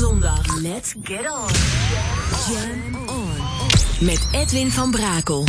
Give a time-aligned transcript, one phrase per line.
[0.00, 0.60] Zondag.
[0.62, 1.48] Let's get on.
[2.48, 3.36] Jam on.
[4.00, 5.44] Met Edwin van Brakel.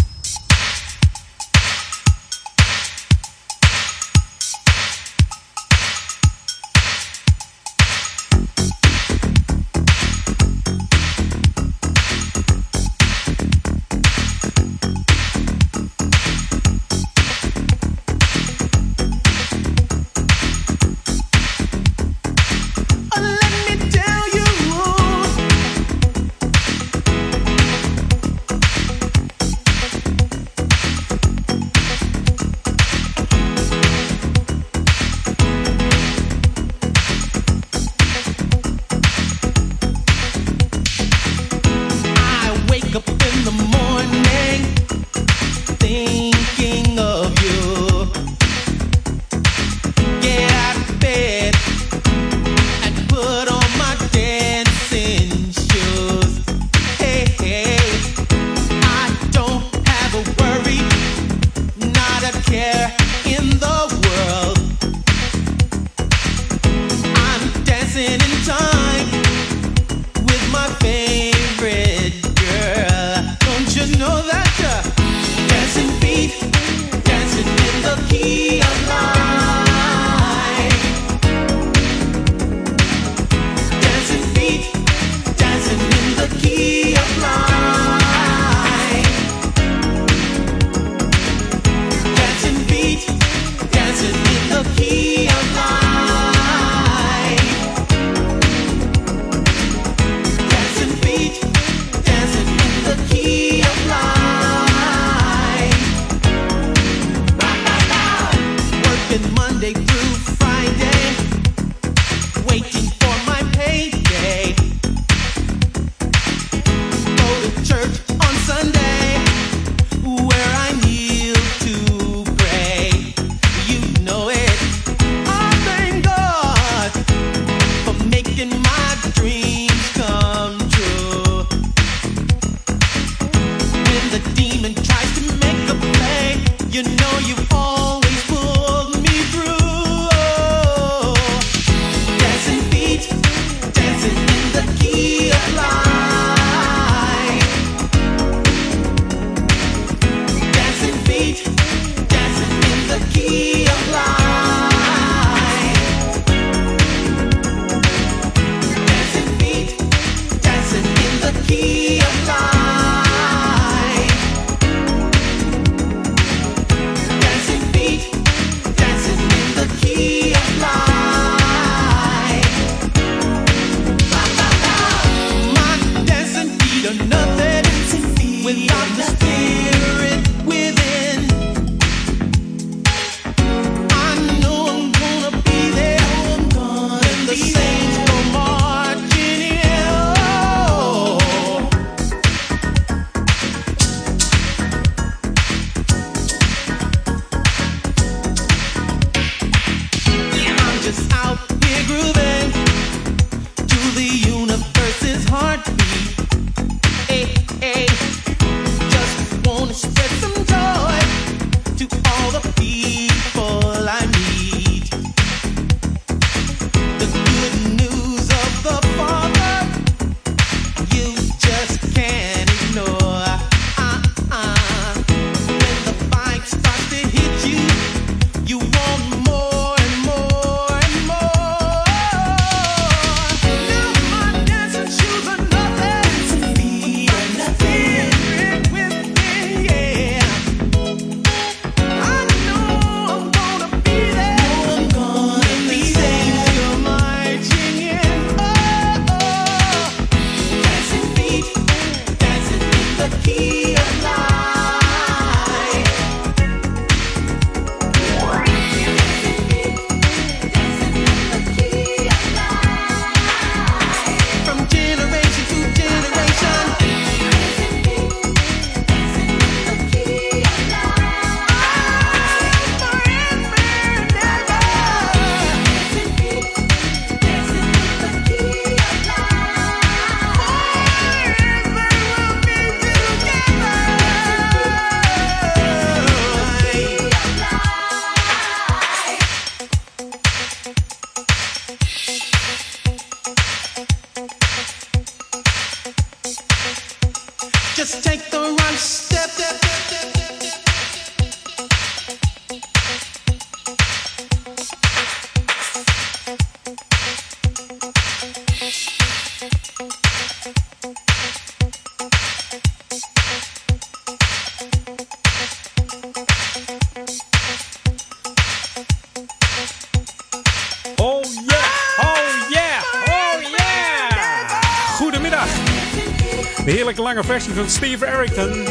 [327.53, 328.65] Van Steve Errington.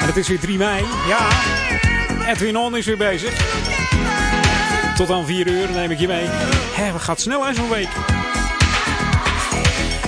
[0.00, 0.84] En het is weer 3 mei.
[1.08, 1.28] Ja,
[2.26, 3.32] Edwin On is weer bezig.
[4.96, 6.26] Tot aan 4 uur neem ik je mee.
[6.74, 7.88] Hé, wat gaat snel hè zo'n week.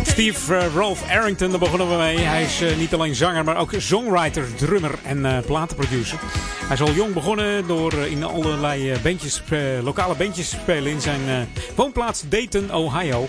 [0.03, 2.19] Steve uh, Rolf Arrington, daar begonnen we mee.
[2.19, 6.19] Hij is uh, niet alleen zanger, maar ook songwriter, drummer en uh, platenproducer.
[6.65, 9.43] Hij is al jong begonnen door in allerlei bandjes,
[9.83, 13.29] lokale bandjes te spelen in zijn woonplaats Dayton, Ohio.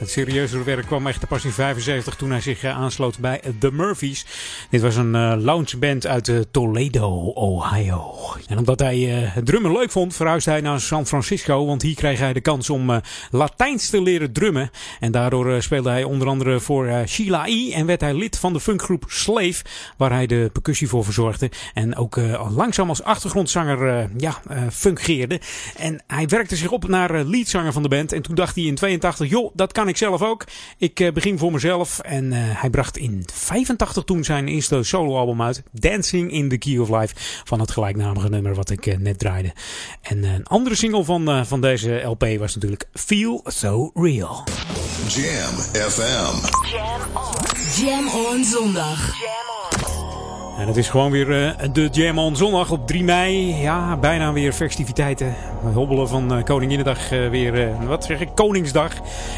[0.00, 3.72] Het serieuze werk kwam echt pas in 75 toen hij zich eh, aansloot bij The
[3.72, 4.24] Murphys.
[4.70, 8.14] Dit was een uh, loungeband uit uh, Toledo, Ohio.
[8.46, 11.66] En omdat hij het drummen leuk vond, verhuisde hij naar San Francisco.
[11.66, 13.00] Want hier kreeg hij de kans om
[13.30, 14.70] Latijns te leren drummen.
[15.00, 17.72] En daardoor speelde hij onder andere voor Sheila E.
[17.72, 19.62] En werd hij lid van de funkgroep Slave,
[19.96, 21.50] waar hij de percussie voor verzorgde.
[21.74, 22.20] En ook
[22.54, 24.40] langzaam als achtergrondzanger ja,
[24.70, 25.40] fungeerde.
[25.76, 28.12] En hij werkte zich op naar leadzanger van de band.
[28.12, 30.44] En toen dacht hij in 82, joh, dat kan ik zelf ook.
[30.78, 35.62] Ik begin voor mezelf en hij bracht in 85 toen zijn eerste soloalbum uit.
[35.72, 37.14] Dancing in the Key of Life
[37.44, 39.52] van het gelijknamige nummer wat ik uh, net draaide.
[40.02, 44.44] En een andere single van, van deze LP was natuurlijk Feel So Real.
[45.08, 45.54] Jam
[45.90, 46.46] FM.
[46.72, 47.84] Jam on.
[47.84, 49.20] Jam on zondag.
[49.20, 49.49] Jam on.
[50.60, 53.56] En het is gewoon weer uh, de Jam on zondag op 3 mei.
[53.56, 55.34] Ja, bijna weer festiviteiten.
[55.62, 58.92] We hobbelen van uh, Koninginnedag uh, weer, wat zeg ik, Koningsdag.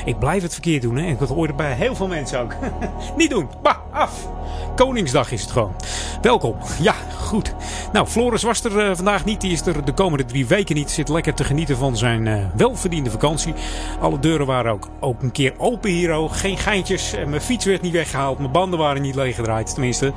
[0.05, 1.07] Ik blijf het verkeerd doen, hè.
[1.07, 2.55] Ik hoor het bij heel veel mensen ook.
[3.17, 4.29] Niet doen, bah, af.
[4.77, 5.75] Koningsdag is het gewoon.
[6.23, 6.57] Welkom.
[6.81, 7.55] Ja, goed.
[7.93, 9.41] Nou, Floris was er vandaag niet.
[9.41, 10.91] Die is er de komende drie weken niet.
[10.91, 13.55] Zit lekker te genieten van zijn welverdiende vakantie.
[14.01, 16.29] Alle deuren waren ook, ook een keer open hier.
[16.31, 17.15] Geen geintjes.
[17.27, 18.39] Mijn fiets werd niet weggehaald.
[18.39, 19.73] Mijn banden waren niet leeggedraaid.
[19.73, 20.13] Tenminste...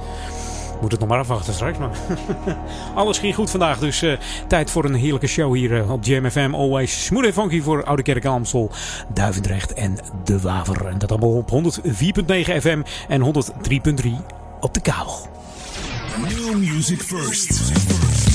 [0.81, 1.77] Moet het nog maar afwachten straks.
[1.77, 1.97] Maar
[2.95, 3.79] alles ging goed vandaag.
[3.79, 4.17] Dus uh,
[4.47, 6.53] tijd voor een heerlijke show hier uh, op JMFM.
[6.53, 8.71] Always smooth en funky voor Oude Kerk Amstel,
[9.13, 10.85] Duivendrecht en De Waver.
[10.85, 11.91] En dat allemaal op 104.9
[12.59, 13.33] FM en
[14.03, 14.09] 103.3
[14.59, 15.27] op de kabel.
[16.21, 18.34] New music first.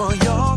[0.00, 0.49] 我有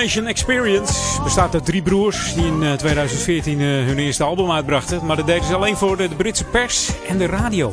[0.00, 5.06] Elimination Experience bestaat uit drie broers die in 2014 uh, hun eerste album uitbrachten.
[5.06, 7.72] Maar dat deden ze alleen voor de, Britse pers en de radio.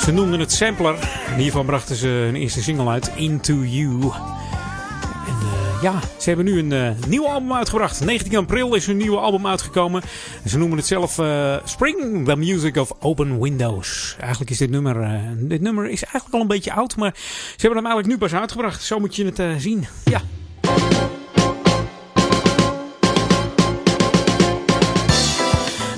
[0.00, 0.98] Ze noemden het Sampler.
[1.26, 4.00] En hiervan brachten ze hun eerste single uit, Into You.
[4.00, 8.04] En uh, ja, ze hebben nu een uh, nieuw album uitgebracht.
[8.04, 10.02] 19 april is hun nieuwe album uitgekomen.
[10.42, 11.20] En ze noemen het zelf
[11.64, 14.16] Spring, the Music of Open Windows.
[14.20, 17.76] Eigenlijk is dit nummer, dit nummer is eigenlijk al een beetje oud, maar ze hebben
[17.82, 18.82] hem eigenlijk nu pas uitgebracht.
[18.82, 19.86] Zo moet je het zien.
[20.04, 20.20] Ja.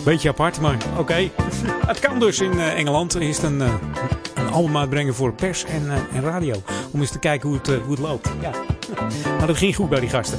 [0.07, 1.15] Beetje apart, maar oké.
[1.87, 3.21] Het kan dus in uh, Engeland.
[3.21, 3.75] Is een, uh,
[4.35, 6.63] een album uitbrengen voor pers en, uh, en radio.
[6.93, 8.29] Om eens te kijken hoe het, hoe het loopt.
[8.41, 8.51] Ja.
[9.39, 10.39] Maar dat ging goed bij die gasten.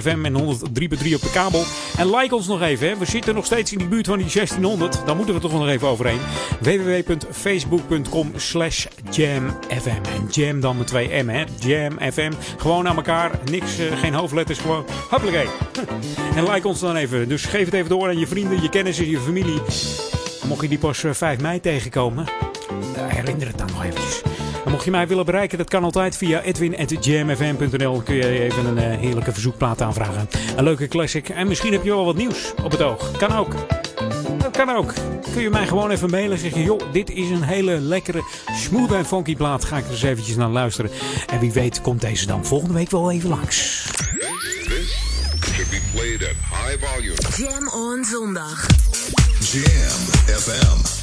[0.02, 1.64] FM en 103.3 op de kabel.
[1.98, 2.98] En like ons nog even, hè.
[2.98, 5.02] we zitten nog steeds in die buurt van die 1600.
[5.06, 6.20] Daar moeten we toch nog even overheen.
[6.60, 9.90] www.facebook.com slash jamfm.
[9.90, 11.44] En jam dan met twee M, hè.
[11.60, 12.32] Jam FM.
[12.58, 15.48] Gewoon aan elkaar, niks, uh, geen hoofdletters, gewoon hoppakee.
[16.36, 17.30] En like ons dan even.
[17.30, 19.62] Dus geef het even door aan je vrienden, je kennissen, je familie.
[20.48, 22.26] Mocht je die pas 5 mei tegenkomen,
[22.98, 24.22] herinner het dan nog eventjes.
[24.66, 28.02] En mocht je mij willen bereiken, dat kan altijd via edwin.jamfm.nl.
[28.02, 30.30] Kun je even een uh, heerlijke verzoekplaat aanvragen.
[30.56, 31.30] Een leuke classic.
[31.30, 33.12] En misschien heb je wel wat nieuws op het oog.
[33.18, 33.54] Kan ook.
[34.38, 34.94] Dat kan ook.
[35.34, 38.92] Kun je mij gewoon even mailen en zeggen: joh, dit is een hele lekkere, smooth
[38.92, 39.66] en funky plaat.
[39.66, 40.92] Ga ik er eens eventjes naar luisteren.
[41.32, 43.90] En wie weet komt deze dan volgende week wel even langs.
[45.62, 47.18] should be played at high volume.
[47.38, 48.68] Jam on zondag.
[49.40, 51.01] Jam FM.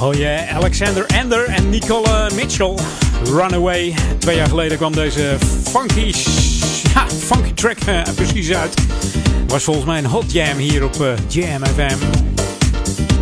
[0.00, 0.14] Oh
[0.54, 2.74] Alexander Ender en Nicole Mitchell.
[3.24, 3.94] Runaway.
[4.18, 6.14] Twee jaar geleden kwam deze funky,
[6.94, 8.74] ja, funky track uh, precies uit.
[9.46, 11.96] Was volgens mij een hot jam hier op uh, Jam FM.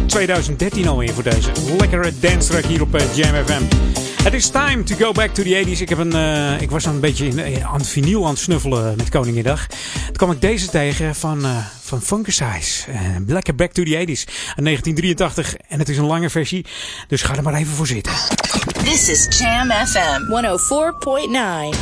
[0.06, 3.85] 2013 alweer voor deze lekkere dance track hier op Jam FM.
[4.26, 5.80] Het is time to go back to the 80s.
[5.80, 8.38] Ik, heb een, uh, ik was een beetje in, uh, aan het vinyl aan het
[8.38, 9.66] snuffelen met Koninginnedag.
[9.66, 12.84] Toen kwam ik deze tegen van, uh, van Funkersize.
[13.26, 14.24] Lekker back to the 80s.
[14.56, 15.56] 1983.
[15.56, 16.66] En het is een lange versie.
[17.08, 18.12] Dus ga er maar even voor zitten.
[18.84, 21.78] This is Jam FM 104.9.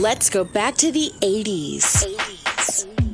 [0.00, 2.06] Let's go back to the 80s.
[2.06, 3.07] 80s.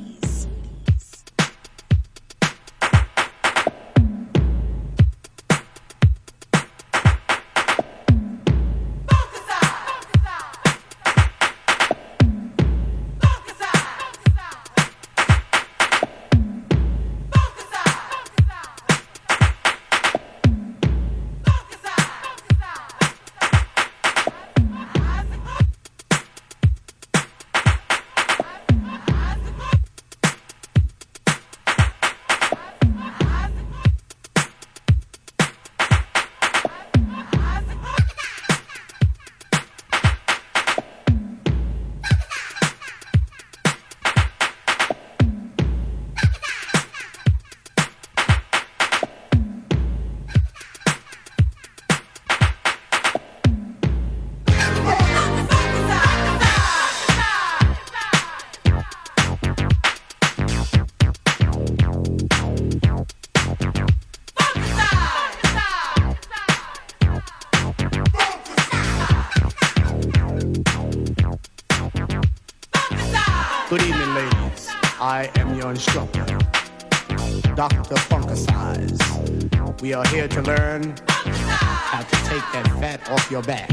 [79.94, 83.70] Are here to learn how to take that fat off your back,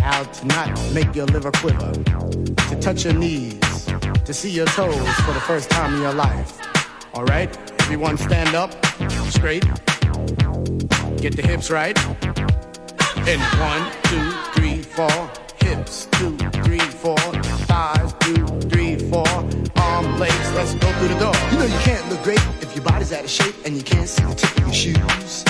[0.00, 3.58] how to not make your liver quiver, to touch your knees,
[4.24, 4.94] to see your toes
[5.26, 6.60] for the first time in your life.
[7.14, 7.50] All right,
[7.80, 8.72] everyone stand up
[9.28, 9.64] straight,
[11.16, 11.98] get the hips right.
[13.26, 17.18] And one, two, three, four, hips, two, three, four,
[17.66, 19.26] thighs, two, three, four,
[19.76, 21.34] arm, legs, let's go through the door.
[21.50, 24.22] You know you can't look great your body's out of shape and you can't see
[24.22, 25.47] the tip of your shoes.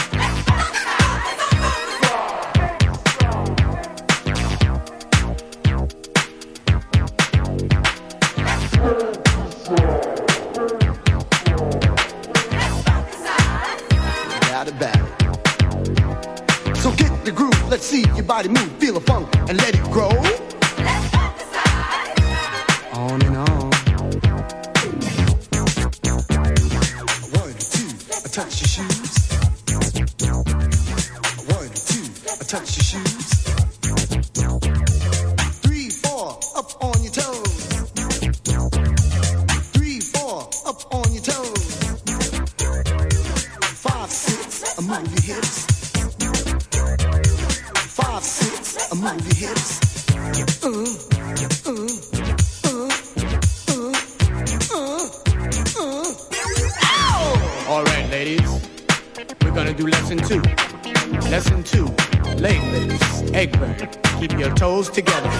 [63.34, 63.76] Egg burn.
[64.20, 65.30] Keep your toes together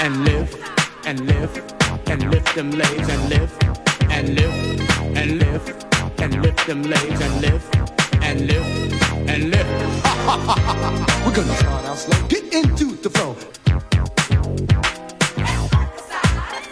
[0.00, 0.58] and lift
[1.04, 3.64] and lift and lift them legs and lift
[4.10, 4.80] and lift
[5.16, 7.76] and lift and lift them legs and lift
[8.22, 8.92] and lift
[9.28, 9.68] and lift.
[11.24, 12.28] We're gonna start out slow.
[12.28, 13.36] Get into the flow.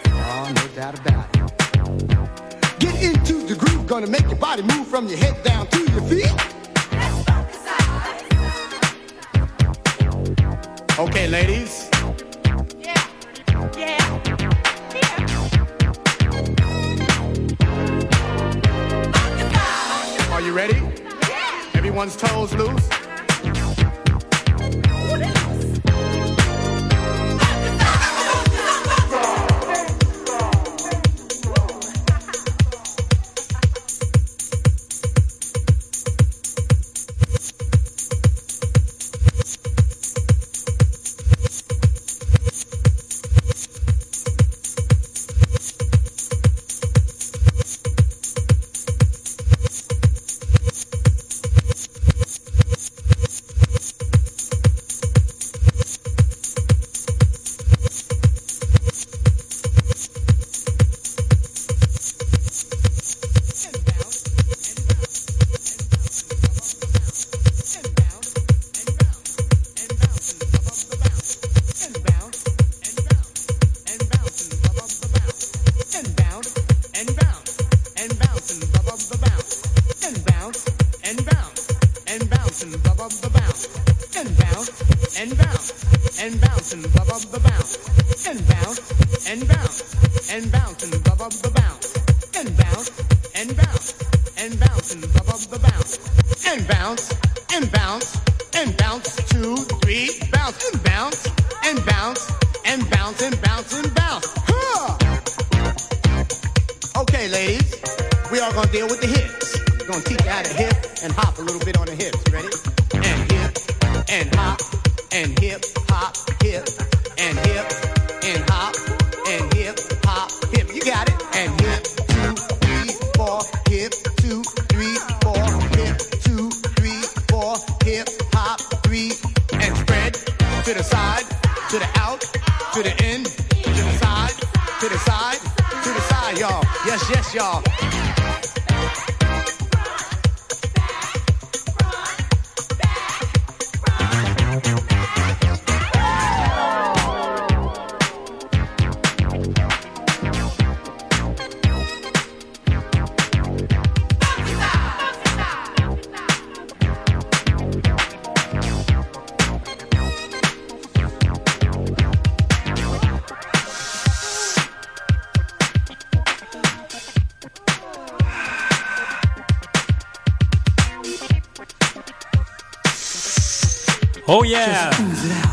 [0.07, 2.79] Oh, no doubt about it.
[2.79, 3.87] Get into the groove.
[3.87, 6.50] Gonna make your body move from your head down to your feet.
[11.01, 11.89] Okay, ladies.
[12.79, 12.93] Yeah.
[13.75, 13.97] Yeah.
[20.31, 20.79] Are you ready?
[21.27, 21.65] Yeah.
[21.73, 23.00] Everyone's toes loose.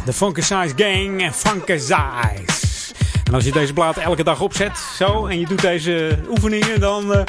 [0.08, 2.94] De Funkasize Gang en Funkasize.
[3.24, 7.12] En als je deze plaat elke dag opzet, zo, en je doet deze oefeningen, dan,
[7.12, 7.20] uh,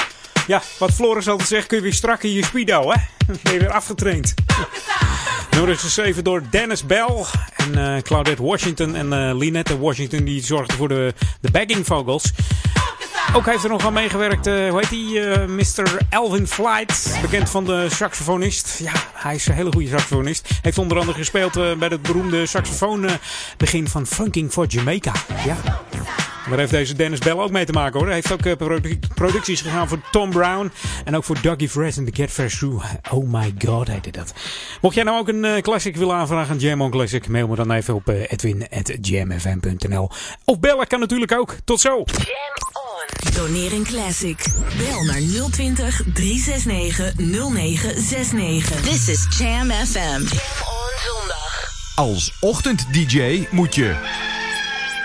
[0.48, 2.98] ja, wat Floris altijd zegt, kun je weer strak in je speedo, hè?
[3.28, 4.34] Dan ben je weer afgetraind.
[5.52, 10.44] Nummer is geschreven door Dennis Bell en uh, Claudette Washington en uh, Lynette Washington, die
[10.44, 12.32] zorgden voor de, de backing vocals.
[13.36, 15.14] Ook heeft er nog aan meegewerkt, uh, hoe heet die?
[15.14, 15.98] Uh, Mr.
[16.10, 18.80] Elvin Flight, bekend van de saxofonist.
[18.80, 20.50] Ja, hij is een hele goede saxofonist.
[20.62, 25.12] Heeft onder andere gespeeld uh, bij het beroemde saxofoonbegin van Funking for Jamaica.
[25.46, 25.58] Ja.
[26.50, 28.08] Daar heeft deze Dennis Bell ook mee te maken hoor.
[28.08, 30.72] Hij heeft ook produ producties gegaan voor Tom Brown.
[31.06, 32.64] En ook voor Dougie Fresh en The Get Fresh.
[33.12, 34.34] Oh my god, hij deed dat.
[34.82, 37.72] Mocht jij nou ook een classic willen aanvragen, een Jam on Classic, mail me dan
[37.72, 40.10] even op edwin.jamfm.nl.
[40.46, 41.56] Of bellen kan natuurlijk ook.
[41.64, 42.04] Tot zo.
[42.04, 42.89] Doneer
[43.72, 44.46] een classic.
[44.78, 48.82] Bel naar 020 369 0969.
[48.82, 50.00] This is Jam FM.
[50.00, 51.72] Jam on zondag.
[51.96, 53.96] Als ochtend-dj moet je...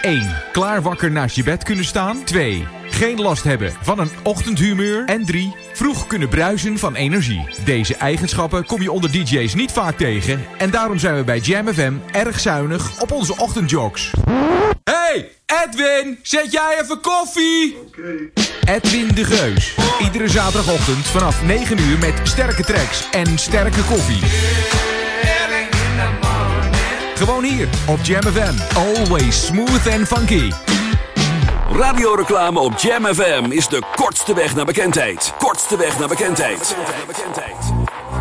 [0.03, 0.43] 1.
[0.53, 2.25] Klaar wakker naast je bed kunnen staan.
[2.25, 2.67] 2.
[2.91, 5.05] Geen last hebben van een ochtendhumeur.
[5.05, 5.55] En 3.
[5.73, 7.47] Vroeg kunnen bruisen van energie.
[7.65, 10.45] Deze eigenschappen kom je onder DJ's niet vaak tegen.
[10.59, 14.13] En daarom zijn we bij Jam FM erg zuinig op onze ochtendjogs.
[15.47, 17.77] Edwin, zet jij even koffie?
[17.87, 18.31] Oké.
[18.65, 19.75] Edwin de Geus.
[20.01, 24.21] Iedere zaterdagochtend vanaf 9 uur met sterke tracks en sterke koffie.
[27.15, 28.77] Gewoon hier op Jam FM.
[28.77, 30.51] Always smooth and funky.
[31.71, 35.33] Radioreclame op Jam FM is de kortste weg naar bekendheid.
[35.39, 36.77] Kortste weg naar bekendheid.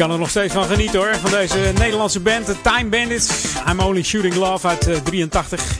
[0.00, 1.16] kan er nog steeds van genieten hoor.
[1.16, 3.44] Van deze Nederlandse band, de Time Bandits.
[3.68, 5.78] I'm Only Shooting Love uit uh, 83.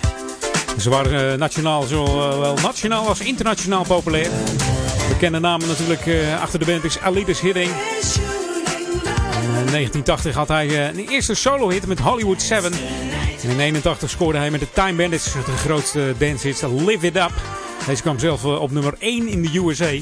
[0.79, 4.31] Ze waren uh, nationaal, zowel uh, nationaal als internationaal populair.
[5.09, 6.09] Bekende namen natuurlijk
[6.41, 7.71] achter de band is Alidas Hidding.
[9.43, 12.73] In 1980 had hij een eerste solo-hit met Hollywood 7.
[12.73, 17.33] En in 1981 scoorde hij met de Time Bandits de grootste dancehit Live It Up.
[17.87, 19.93] Deze kwam zelf op nummer 1 in de USA.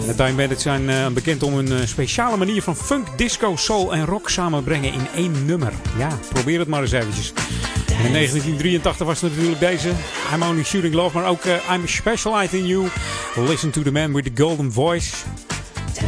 [0.00, 3.94] De Time Bandits zijn uh, bekend om hun uh, speciale manier van funk, disco, soul
[3.94, 5.72] en rock samenbrengen in één nummer.
[5.98, 7.32] Ja, probeer het maar eens eventjes.
[7.86, 9.90] in 1983 was natuurlijk deze,
[10.34, 12.88] I'm Only Shooting Love, maar ook uh, I'm Specialized in You,
[13.36, 15.21] Listen to the Man with the Golden Voice.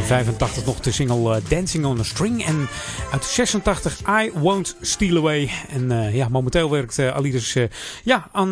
[0.05, 2.45] In 85 nog de single Dancing on a String.
[2.45, 2.67] En
[3.11, 5.49] uit 86 I Won't Steal Away.
[5.69, 7.63] En uh, ja, momenteel werkt uh, Alidas uh,
[8.03, 8.49] ja, aan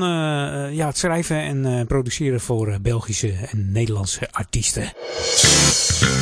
[0.74, 4.94] ja, het schrijven en produceren voor Belgische en Nederlandse artiesten.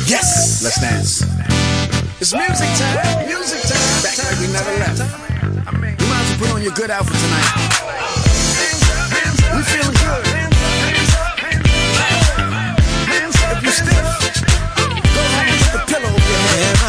[0.06, 1.24] Yes, let's dance.
[2.18, 4.00] It's music time, music time.
[4.02, 4.98] Back like we never left.
[6.00, 7.80] You might as put on your good outfit tonight.
[9.56, 10.31] We feeling good.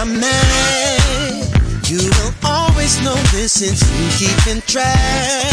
[0.05, 5.47] I'm at, you will always know this since you keeping track.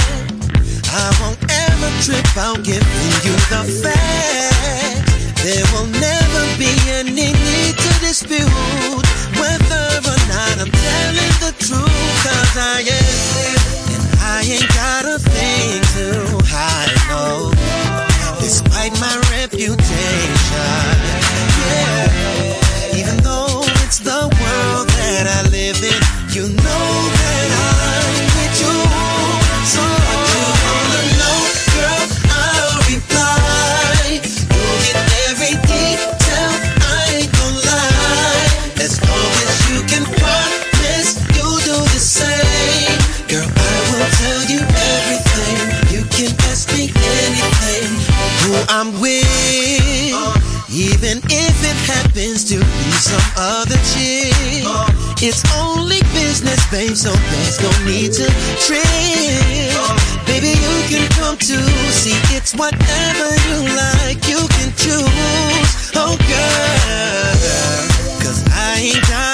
[0.90, 5.06] I won't ever trip out giving you the facts.
[5.46, 8.50] There will never be any need to dispute
[9.38, 12.10] whether or not I'm telling the truth.
[12.26, 13.54] Cause I am,
[13.94, 17.54] and I ain't got a thing to hide, no.
[18.40, 19.78] Despite my reputation,
[21.70, 22.98] yeah.
[22.98, 23.49] Even though
[23.90, 25.99] it's the world that I live in,
[56.70, 58.26] babe, so there's no need to
[58.62, 58.84] trip.
[60.26, 61.60] Baby, you can come too.
[61.90, 65.90] see it's whatever you like, you can choose.
[65.96, 67.38] Oh, girl,
[68.22, 69.29] cause I ain't got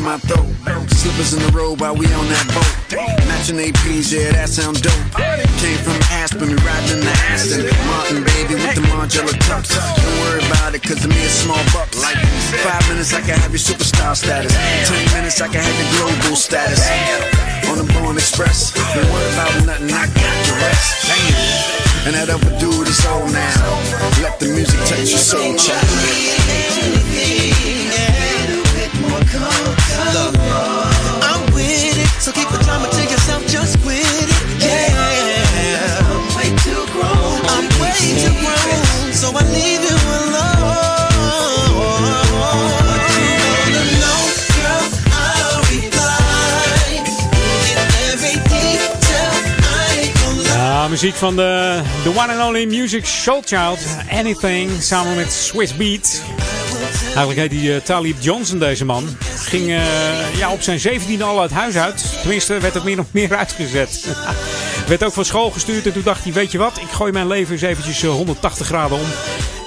[0.00, 0.48] Clear my throat.
[0.88, 2.72] Slippers in the road while we on that boat.
[3.28, 4.96] Matching APs, yeah, that sound dope.
[5.60, 7.68] Came from Aspen, we riding in the Aston.
[7.84, 9.76] Martin, baby, with the Margiela tux.
[9.76, 12.00] Don't worry about it, cause to me it's small bucks.
[12.00, 12.16] Like
[12.64, 14.56] five minutes, I can have your superstar status.
[14.88, 16.80] Ten minutes, I can have your global status.
[17.68, 21.12] On the Born Express, don't worry about nothing, I got the rest.
[22.08, 23.68] And that other dude is old now.
[24.24, 25.84] Let the music touch your soul, child.
[50.90, 53.78] Muziek van de, de one and only Music Soul Child.
[54.10, 56.22] Anything, samen met Swiss Beat.
[57.02, 59.16] Eigenlijk heet hij eh, Talib Johnson, deze man.
[59.36, 62.18] Ging eh, ja, op zijn 17 al uit huis uit.
[62.20, 64.06] Tenminste, werd het meer of meer uitgezet.
[64.86, 66.78] werd ook van school gestuurd en toen dacht hij, weet je wat?
[66.78, 69.06] Ik gooi mijn leven eens eventjes eh, 180 graden om.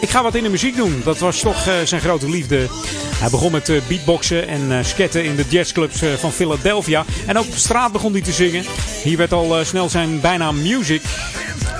[0.04, 1.02] Ik ga wat in de muziek doen.
[1.04, 2.68] Dat was toch eh, zijn grote liefde.
[3.16, 7.06] Hij begon met eh, beatboxen en eh, sketten in de jazzclubs van Philadelphia.
[7.26, 8.64] En ook op straat begon hij te zingen.
[9.04, 11.02] Hier werd al snel zijn bijnaam Music.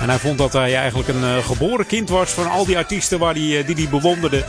[0.00, 3.34] En hij vond dat hij eigenlijk een geboren kind was van al die artiesten waar
[3.34, 4.44] die, die hij bewonderde.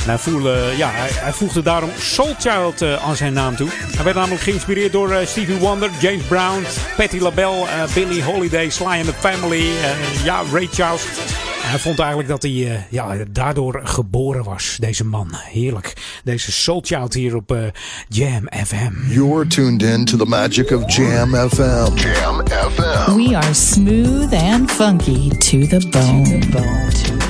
[0.00, 3.68] Hij, voelde, ja, hij, hij voegde daarom Soul Child eh, aan zijn naam toe.
[3.94, 6.66] Hij werd namelijk geïnspireerd door Stevie Wonder, James Brown,
[6.96, 9.66] Patti LaBelle, Billie Holiday, Sly and the Family,
[10.24, 11.02] ja, Ray Charles.
[11.70, 15.28] Hij vond eigenlijk dat hij eh, ja, daardoor geboren was, deze man.
[15.32, 16.20] Heerlijk.
[16.24, 17.62] Deze Soul Child hier op eh,
[18.08, 19.12] Jam FM.
[19.12, 21.94] You're tuned in to the magic of Jam FM.
[21.94, 23.16] Jam FM.
[23.16, 27.29] We are smooth and funky to the bone.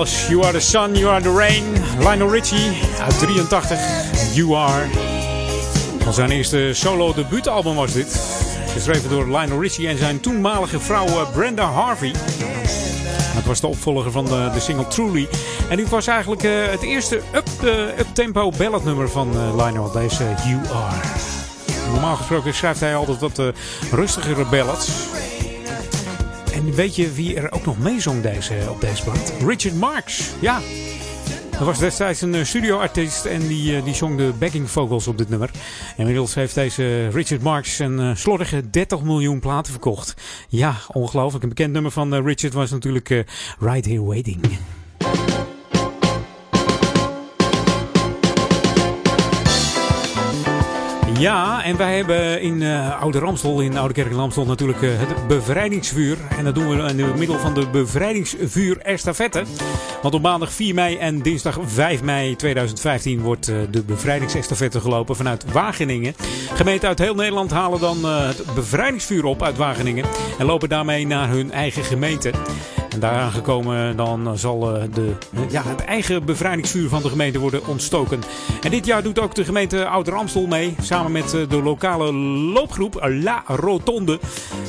[0.00, 1.64] You are the sun, you are the rain.
[1.98, 3.78] Lionel Richie uit 83.
[4.34, 4.86] You are.
[5.98, 8.20] Van zijn eerste solo debuutalbum was dit.
[8.72, 12.12] Geschreven door Lionel Richie en zijn toenmalige vrouw eh, Brenda Harvey.
[13.34, 15.28] Dat was de opvolger van de, de single Truly.
[15.68, 19.92] En dit was eigenlijk uh, het eerste up, uh, up-tempo balladnummer van Lionel.
[19.92, 20.96] Deze You Are.
[21.92, 23.42] Normaal gesproken schrijft hij altijd wat
[23.90, 25.09] rustigere ballads.
[26.80, 29.32] Weet je wie er ook nog meezong deze, op deze plaat?
[29.46, 30.30] Richard Marx.
[30.40, 30.60] Ja.
[31.50, 35.50] Dat was destijds een studioartiest en die, die zong de backing vocals op dit nummer.
[35.96, 40.14] Inmiddels heeft deze Richard Marx een slordige 30 miljoen platen verkocht.
[40.48, 41.42] Ja, ongelooflijk.
[41.42, 43.24] Een bekend nummer van Richard was natuurlijk
[43.58, 44.40] Right Here Waiting.
[51.20, 54.90] Ja, en wij hebben in uh, Oude Ramstel, in Oude Kerk en Ramstel natuurlijk uh,
[54.98, 56.18] het bevrijdingsvuur.
[56.38, 59.42] En dat doen we in het middel van de bevrijdingsvuur estafette.
[60.02, 65.16] Want op maandag 4 mei en dinsdag 5 mei 2015 wordt uh, de bevrijdingsestafette gelopen
[65.16, 66.14] vanuit Wageningen.
[66.54, 70.04] Gemeenten uit heel Nederland halen dan het bevrijdingsvuur op uit Wageningen.
[70.38, 72.30] En lopen daarmee naar hun eigen gemeente.
[72.90, 74.60] En daar aangekomen dan zal
[74.94, 75.12] de,
[75.48, 78.20] ja, het eigen bevrijdingsvuur van de gemeente worden ontstoken.
[78.62, 80.74] En dit jaar doet ook de gemeente Ouder Amstel mee.
[80.80, 84.18] Samen met de lokale loopgroep La Rotonde.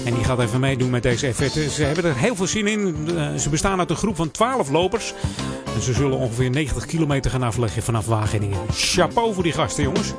[0.05, 1.69] En die gaat even meedoen met deze effecten.
[1.69, 3.07] Ze hebben er heel veel zin in.
[3.39, 5.13] Ze bestaan uit een groep van 12 lopers.
[5.76, 8.57] En ze zullen ongeveer 90 kilometer gaan afleggen vanaf Wageningen.
[8.72, 10.13] Chapeau voor die gasten, jongens.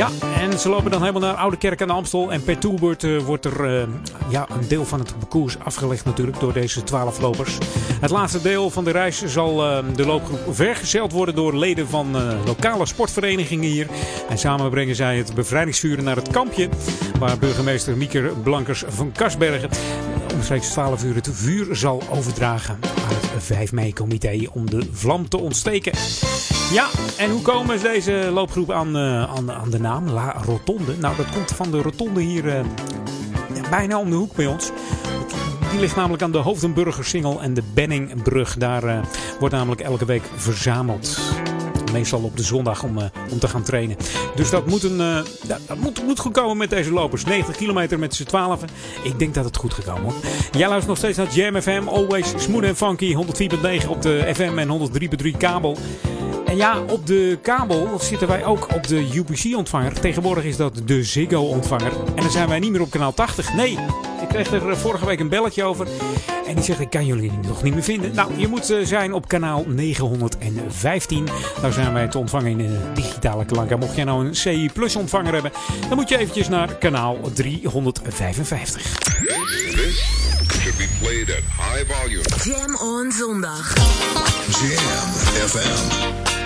[0.00, 2.32] Ja, en ze lopen dan helemaal naar Oude Kerk aan de Amstel.
[2.32, 3.88] En per toerbeurt uh, wordt er uh,
[4.28, 7.58] ja, een deel van het parcours afgelegd natuurlijk door deze 12 lopers.
[8.00, 12.16] Het laatste deel van de reis zal uh, de loopgroep vergezeld worden door leden van
[12.46, 13.86] lokale sportverenigingen hier.
[14.28, 16.68] En samen brengen zij het bevrijdingsvuur naar het kampje.
[17.18, 19.70] Waar burgemeester Mieker Blankers van Kasbergen
[20.34, 25.38] omstreeks 12 uur het vuur zal overdragen aan het 5 mei-comité om de vlam te
[25.38, 25.92] ontsteken.
[26.70, 30.96] Ja, en hoe komen deze loopgroep aan, uh, aan, aan, de naam La Rotonde?
[30.96, 32.60] Nou, dat komt van de rotonde hier uh,
[33.70, 34.70] bijna om de hoek bij ons.
[35.70, 38.56] Die ligt namelijk aan de Hoofdenburgersingel en de Benningbrug.
[38.56, 38.98] Daar uh,
[39.38, 41.18] wordt namelijk elke week verzameld.
[41.92, 43.96] Meestal op de zondag om, uh, om te gaan trainen.
[44.34, 47.24] Dus dat moet, een, uh, dat, moet, moet goed komen met deze lopers.
[47.24, 48.60] 90 kilometer met z'n 12.
[49.02, 50.18] Ik denk dat het goed gekomen wordt.
[50.52, 51.88] Jij luistert nog steeds naar Jam FM.
[51.88, 53.14] Always smooth and funky.
[53.82, 54.90] 104.9 op de FM en
[55.22, 55.76] 103.3 kabel.
[56.46, 60.00] En ja, op de kabel zitten wij ook op de UPC-ontvanger.
[60.00, 61.92] Tegenwoordig is dat de Ziggo-ontvanger.
[62.14, 63.54] En dan zijn wij niet meer op kanaal 80.
[63.54, 63.78] Nee,
[64.30, 65.86] kreeg er vorige week een belletje over.
[66.46, 68.14] En die zegt, ik kan jullie nog niet meer vinden.
[68.14, 71.28] Nou, je moet zijn op kanaal 915.
[71.62, 73.70] Daar zijn wij te ontvangen in de digitale klank.
[73.70, 75.52] En mocht jij nou een CI Plus ontvanger hebben,
[75.88, 78.82] dan moet je eventjes naar kanaal 355.
[79.80, 82.22] This should be played at high volume.
[82.44, 83.74] Jam on zondag.
[84.60, 86.39] Jam FM.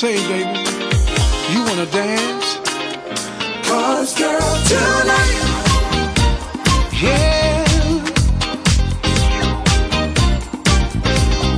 [0.00, 0.58] Say, baby,
[1.52, 2.56] you wanna dance?
[3.68, 4.40] Cause girl,
[4.70, 5.36] tonight,
[7.02, 7.64] Yeah.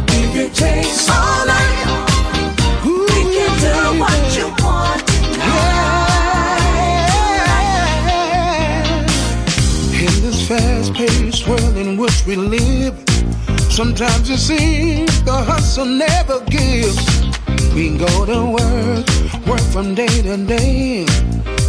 [0.09, 1.87] if it takes all night,
[2.85, 5.63] we can do what you want tonight.
[10.03, 12.95] In this fast-paced world in which we live,
[13.71, 17.32] sometimes it seems the hustle never gives.
[17.75, 21.07] We go to work, work from day to day,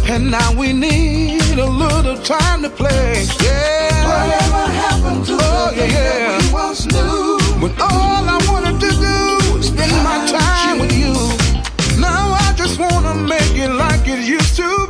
[0.06, 3.24] and now we need a little time to play.
[3.42, 4.04] Yeah.
[4.04, 7.38] Whatever happened to oh, the yeah, we once knew?
[7.58, 11.14] When all I wanted to do was spend my time with you.
[11.98, 14.83] Now I just wanna make it like it used to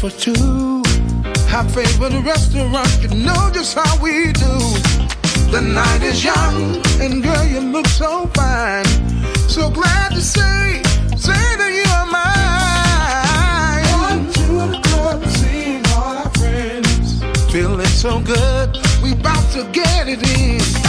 [0.00, 0.82] for two.
[1.52, 4.54] Our favorite restaurant, you know just how we do.
[5.52, 8.86] The night is young, and girl, you look so fine.
[9.48, 10.82] So glad to say,
[11.16, 13.84] say that you are mine.
[14.08, 17.22] Going to the club, seeing all our friends.
[17.52, 20.79] Feeling so good, we bout to get it in.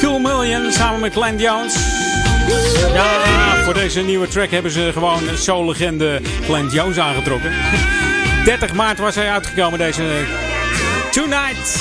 [0.00, 1.74] Cool Million samen met Glenn Jones.
[2.94, 7.52] Ja, voor deze nieuwe track hebben ze gewoon soul-legende Glenn Jones aangetrokken.
[8.44, 10.24] 30 maart was hij uitgekomen, deze
[11.10, 11.80] Tonight.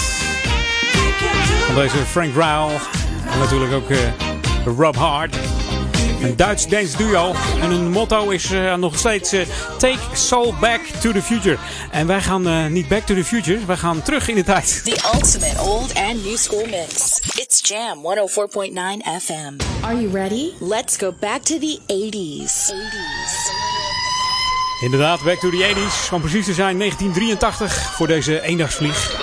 [1.66, 2.78] Van deze Frank Rowell.
[3.32, 3.97] En natuurlijk ook eh,
[4.78, 5.36] Rob Hart.
[6.22, 7.34] Een Duits dance duo.
[7.62, 9.42] En hun motto is eh, nog steeds eh,
[9.78, 11.58] Take Soul Back to the Future.
[11.92, 14.82] En wij gaan eh, niet back to the future, wij gaan terug in de tijd.
[14.84, 17.20] The ultimate old and new school mix.
[17.36, 19.84] It's Jam 104.9 FM.
[19.84, 20.50] Are you ready?
[20.60, 22.72] Let's go back to the 80s.
[22.72, 23.70] 80s.
[24.82, 26.14] Inderdaad, back to the 80s.
[26.14, 29.21] Om precies te zijn 1983 voor deze eendagsvlieg.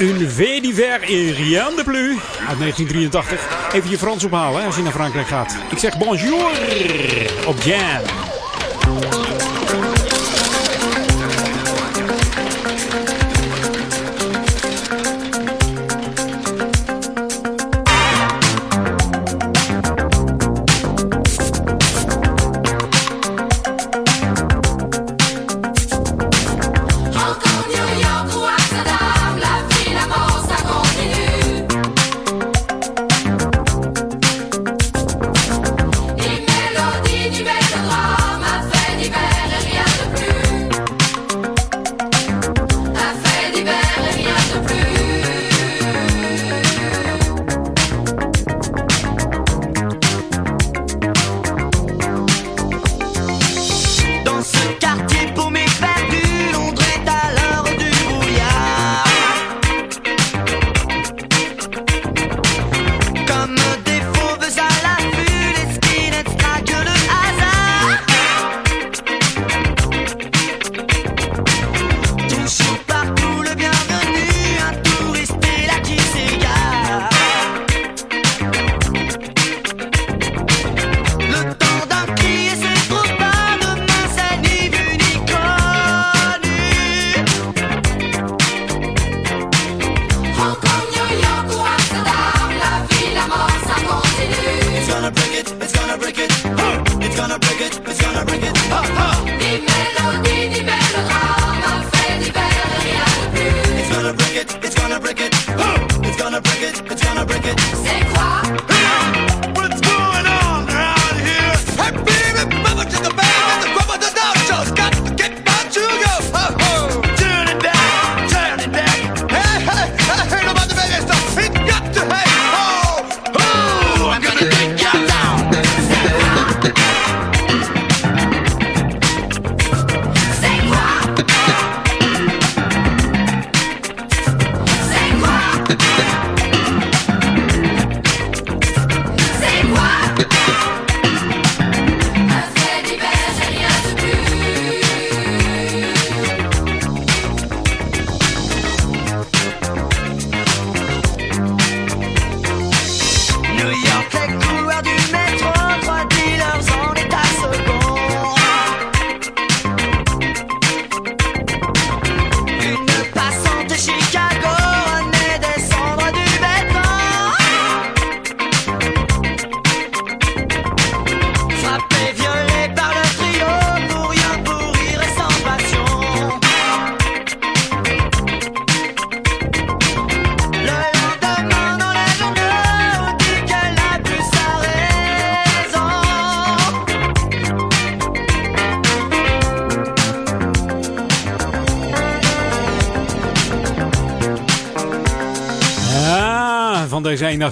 [0.00, 2.16] Une V d'hiver et rien de plus.
[2.48, 3.72] Uit 1983.
[3.72, 5.56] Even je Frans ophalen als je naar Frankrijk gaat.
[5.70, 6.50] Ik zeg bonjour
[7.46, 8.27] op Jam.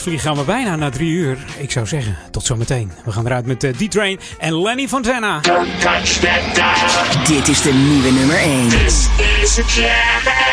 [0.01, 1.39] Vlieg gaan we bijna naar drie uur.
[1.59, 2.93] Ik zou zeggen, tot zometeen.
[3.05, 5.41] We gaan eruit met eh, D-Train en Lenny Fontana.
[5.41, 7.37] Don't touch that dial.
[7.37, 8.69] Dit is de nieuwe nummer 1.
[8.69, 9.09] This
[9.43, 9.59] is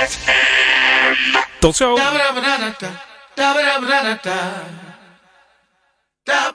[0.08, 1.38] FM.
[1.60, 1.96] Tot zo.
[1.96, 2.88] Da-ba-da-ba-da-da-da.
[3.36, 4.52] Da-ba-da-ba-da-da-da.
[6.24, 6.53] Da-da-da.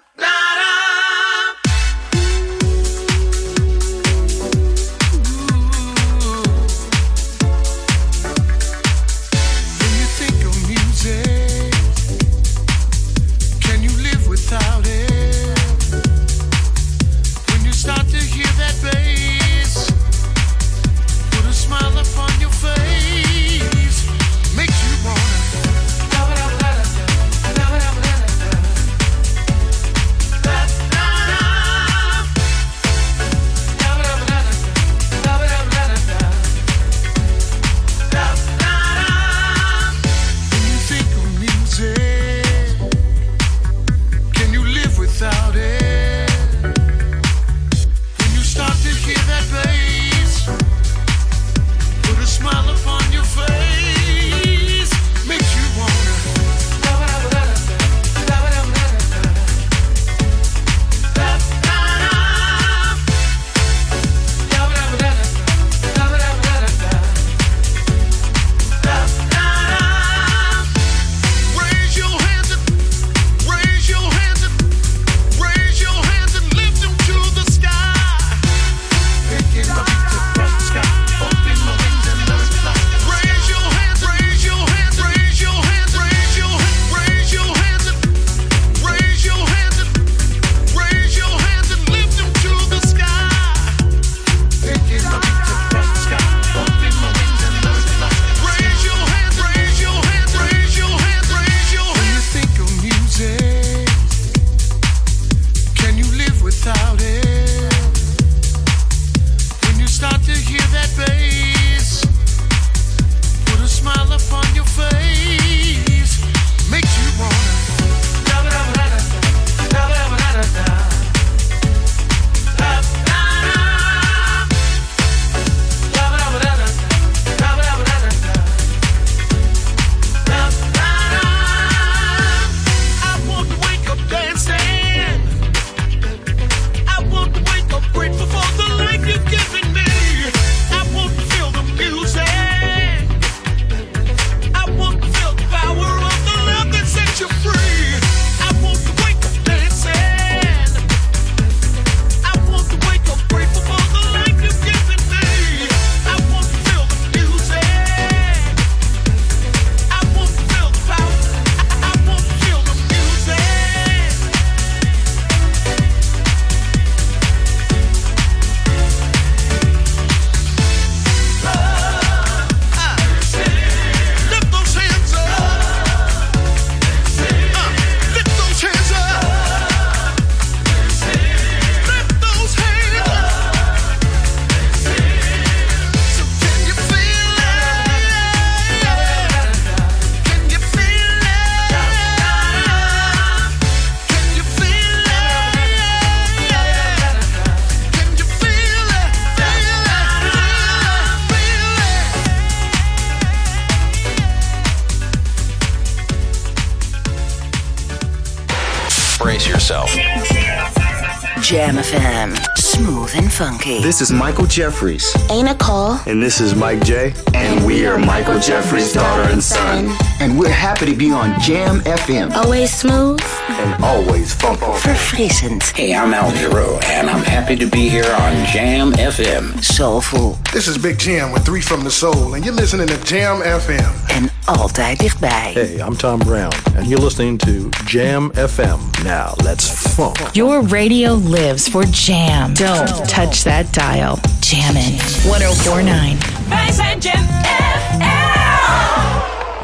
[213.38, 213.80] Funky.
[213.80, 215.14] This is Michael Jeffries.
[215.30, 215.92] Ain't Nicole.
[216.06, 217.14] And this is Mike J.
[217.34, 219.96] And we are Michael Jeffries' daughter and son.
[220.20, 222.32] And we're happy to be on Jam FM.
[222.32, 223.22] Always smooth.
[223.48, 224.64] And always funky.
[224.82, 225.62] Verfrissend.
[225.76, 229.62] Hey, I'm Al Giro, and I'm happy to be here on Jam FM.
[229.62, 230.36] Soulful.
[230.52, 234.10] This is Big Jam with Three from the Soul, and you're listening to Jam FM.
[234.10, 235.50] En altijd dichtbij.
[235.54, 237.50] Hey, I'm Tom Brown, and you're listening to
[237.84, 239.04] Jam FM.
[239.04, 240.16] Now, let's funk.
[240.32, 242.54] Your radio lives for jam.
[242.54, 244.18] Don't touch that dial.
[244.40, 246.48] Jammin' 1049.
[246.48, 247.26] Wij zijn Jam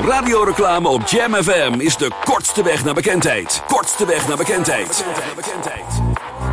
[0.08, 3.62] Radioreclame op Jam FM is de kortste weg naar bekendheid.
[3.66, 5.04] Kortste weg naar bekendheid.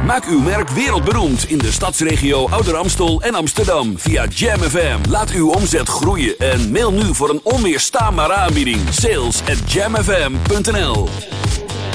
[0.06, 5.10] Maak uw merk wereldberoemd in de stadsregio Ouder Amstel en Amsterdam via Jam FM.
[5.10, 8.80] Laat uw omzet groeien en mail nu voor een onweerstaanbare aanbieding.
[8.90, 11.10] Sales at jamfm.nl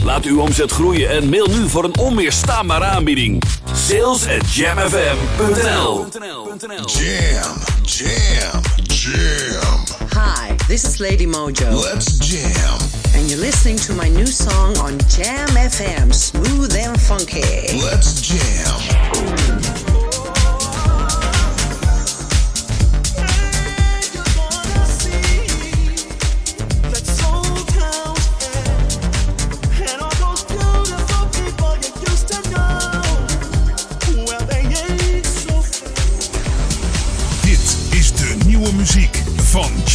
[0.04, 3.42] Laat uw omzet groeien en mail nu voor een onweerstaanbare aanbieding.
[3.72, 6.06] Sales at jamfm.nl
[6.86, 9.84] Jam, jam, jam.
[10.10, 11.80] Hi, This is Lady Mojo.
[11.80, 12.80] Let's jam.
[13.14, 17.40] And you're listening to my new song on Jam FM, Smooth and Funky.
[17.84, 19.85] Let's jam.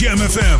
[0.02, 0.60] FM.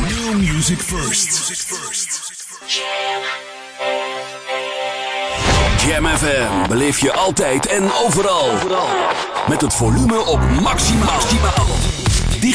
[0.00, 1.52] New music first.
[5.86, 8.50] Jam FM beleef je altijd en overal.
[9.48, 12.13] Met het volume op maximaal.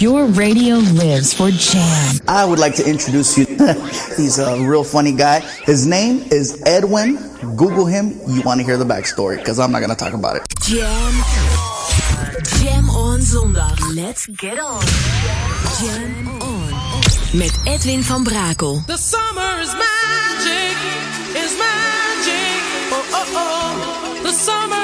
[0.00, 2.16] Your radio lives for Jam.
[2.28, 3.46] I would like to introduce you.
[4.16, 5.40] He's a real funny guy.
[5.64, 7.16] His name is Edwin.
[7.56, 8.12] Google him.
[8.26, 10.42] You want to hear the backstory because I'm not going to talk about it.
[10.62, 11.12] Jam.
[12.58, 13.78] Jam on zondag.
[13.94, 14.82] Let's get on.
[15.80, 16.72] Jam on.
[17.34, 18.84] Met Edwin van Brakel.
[18.86, 20.76] The summer is magic,
[21.42, 22.62] is magic.
[22.92, 24.22] Oh, oh, oh.
[24.22, 24.81] The summer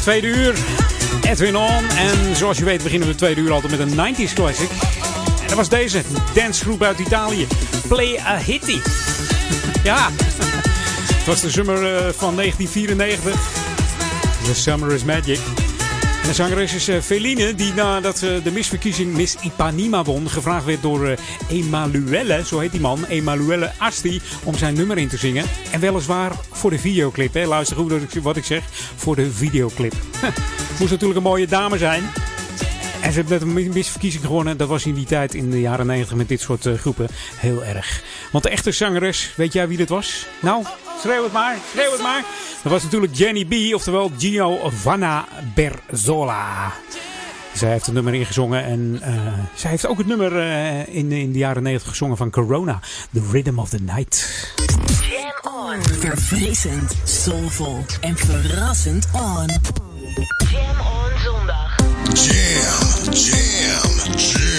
[0.00, 0.54] tweede uur.
[1.22, 1.88] Edwin On.
[1.88, 4.70] En zoals je weet beginnen we de tweede uur altijd met een 90s classic.
[5.40, 6.02] En dat was deze,
[6.34, 7.46] dancegroep uit Italië.
[7.88, 8.78] Play a Hitty.
[9.90, 10.10] ja,
[11.14, 13.34] het was de zomer eh, van 1994.
[14.44, 15.59] The Summer is Magic.
[16.26, 20.82] De zangeres is eh, Feline, die nadat ze de misverkiezing Miss Ipanema won, gevraagd werd
[20.82, 21.16] door eh,
[21.48, 25.44] Emanuele, zo heet die man, Emanuele Asti, om zijn nummer in te zingen.
[25.70, 27.34] En weliswaar voor de videoclip.
[27.34, 27.44] Hè.
[27.46, 27.92] Luister goed
[28.22, 28.62] wat ik- zeg,
[28.96, 29.92] voor de videoclip.
[30.78, 32.02] Moest natuurlijk een mooie dame zijn.
[33.02, 34.56] En ze hebben net een mis- misverkiezing gewonnen.
[34.56, 37.64] Dat was in die tijd in de jaren 90 met dit soort eh, groepen heel
[37.64, 38.02] erg.
[38.30, 40.26] Want de echte zangeres, weet jij wie dat was?
[40.40, 40.64] Nou,
[41.00, 42.24] schreeuw het maar, schreeuw het maar.
[42.62, 45.24] Dat was natuurlijk Jenny B, oftewel Gino Vanna
[45.54, 46.72] Berzola.
[47.54, 49.14] Zij heeft het nummer ingezongen en eh,
[49.54, 52.80] zij heeft ook het nummer eh, in, in de jaren 90 gezongen van Corona.
[53.12, 54.44] The Rhythm of the Night.
[55.10, 55.82] Jam on.
[55.82, 59.46] Verfrissend, soulvol en verrassend on.
[60.50, 61.76] Jam on zondag.
[62.12, 64.49] Jam, jam, jam.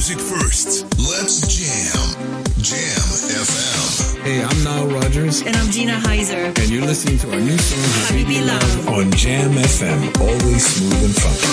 [0.00, 0.98] New music first.
[0.98, 2.16] Let's jam.
[2.62, 3.04] Jam
[3.36, 4.22] FM.
[4.22, 5.42] Hey, I'm Nile Rogers.
[5.42, 6.58] And I'm Gina Heiser.
[6.58, 8.88] And you're listening to our new song, Habibi Love.
[8.88, 10.18] on Jam FM.
[10.22, 11.52] Always smooth and funky.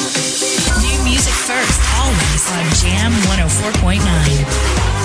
[0.80, 4.97] New music first, always on Jam 104.9.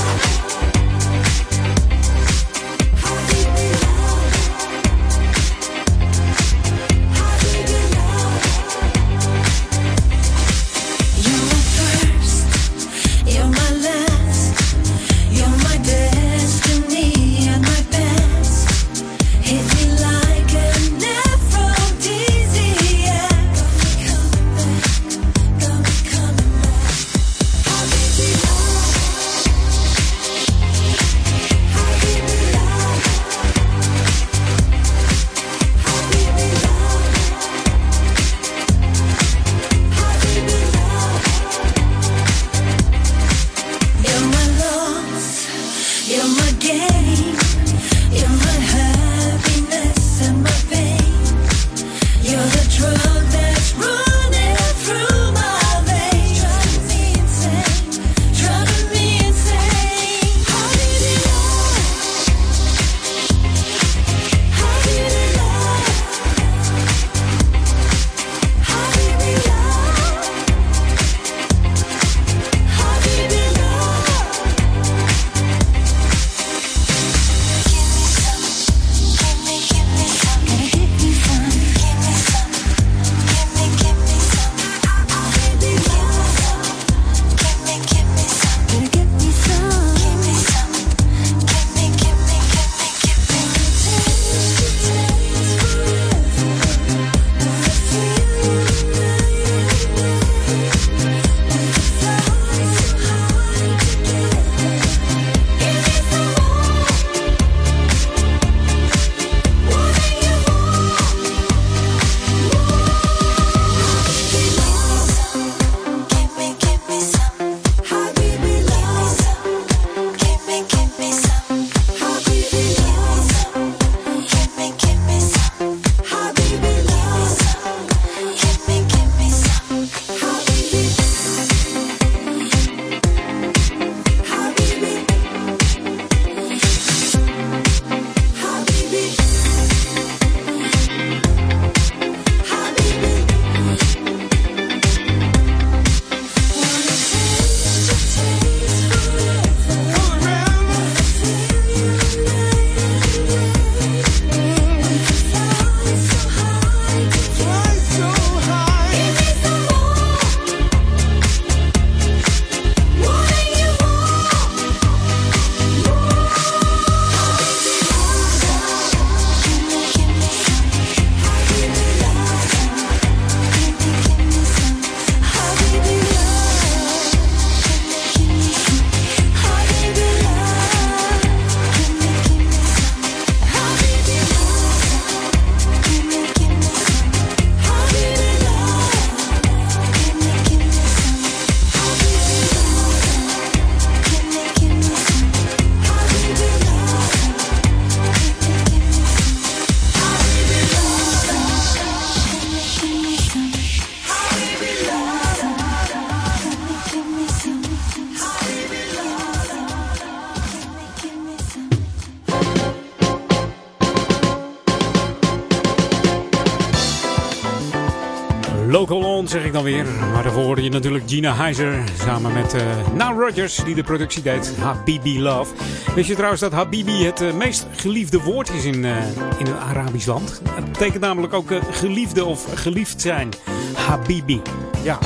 [219.63, 222.63] Maar daarvoor hoorde je natuurlijk Gina Heiser samen met uh,
[222.95, 224.55] Now Rogers die de productie deed.
[224.59, 225.55] Habibi Love.
[225.95, 228.97] Weet je trouwens dat Habibi het uh, meest geliefde woord is in, uh,
[229.39, 230.43] in een Arabisch land?
[230.51, 233.29] Het betekent namelijk ook geliefde of geliefd zijn.
[233.75, 234.41] Habibi.
[234.83, 234.99] Ja.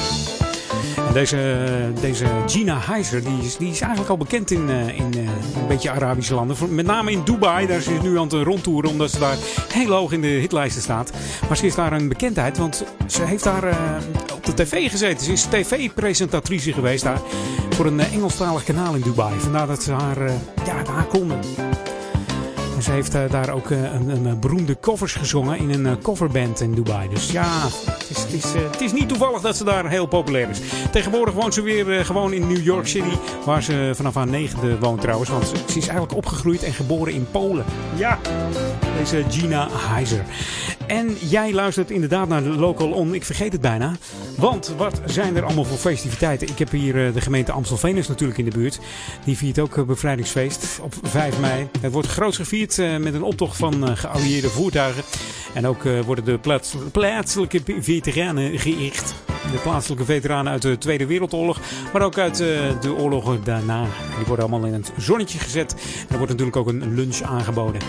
[1.16, 5.90] Deze, deze Gina Heiser die is, die is eigenlijk al bekend in, in een beetje
[5.90, 6.74] Arabische landen.
[6.74, 7.66] Met name in Dubai.
[7.66, 9.36] Daar is ze nu aan het rondtoeren omdat ze daar
[9.72, 11.12] heel hoog in de hitlijsten staat.
[11.48, 13.74] Maar ze is daar een bekendheid, want ze heeft daar uh,
[14.34, 15.24] op de tv gezeten.
[15.24, 17.20] Ze is tv-presentatrice geweest daar
[17.70, 19.40] voor een Engelstalig kanaal in Dubai.
[19.40, 20.32] Vandaar dat ze haar, uh,
[20.66, 21.38] ja, daar konden.
[22.76, 27.08] En ze heeft daar ook een, een, beroemde covers gezongen in een coverband in Dubai.
[27.08, 30.48] Dus ja, het is, het, is, het is, niet toevallig dat ze daar heel populair
[30.48, 30.60] is.
[30.92, 35.00] Tegenwoordig woont ze weer gewoon in New York City, waar ze vanaf haar negende woont
[35.00, 35.30] trouwens.
[35.30, 37.64] Want ze, ze is eigenlijk opgegroeid en geboren in Polen.
[37.94, 38.18] Ja,
[38.98, 40.24] deze Gina Heiser.
[40.86, 43.14] En jij luistert inderdaad naar Local On.
[43.14, 43.92] Ik vergeet het bijna.
[44.36, 46.48] Want wat zijn er allemaal voor festiviteiten?
[46.48, 48.78] Ik heb hier de gemeente Amstelveen is natuurlijk in de buurt.
[49.24, 51.68] Die viert ook bevrijdingsfeest op 5 mei.
[51.80, 55.02] Het wordt groots gevierd met een optocht van geallieerde voertuigen.
[55.54, 59.14] En ook worden de plaats, plaatselijke veteranen geëerd.
[59.52, 61.60] De plaatselijke veteranen uit de Tweede Wereldoorlog.
[61.92, 63.82] Maar ook uit de oorlogen daarna.
[64.16, 65.74] Die worden allemaal in het zonnetje gezet.
[66.08, 67.80] Er wordt natuurlijk ook een lunch aangeboden.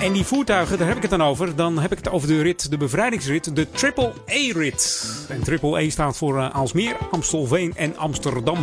[0.00, 1.56] En die voertuigen, daar heb ik het dan over.
[1.56, 5.06] Dan heb ik het over de rit, de bevrijdingsrit, de Triple A-rit.
[5.28, 8.58] En Triple A staat voor uh, Alsmeer, Amstelveen en Amsterdam.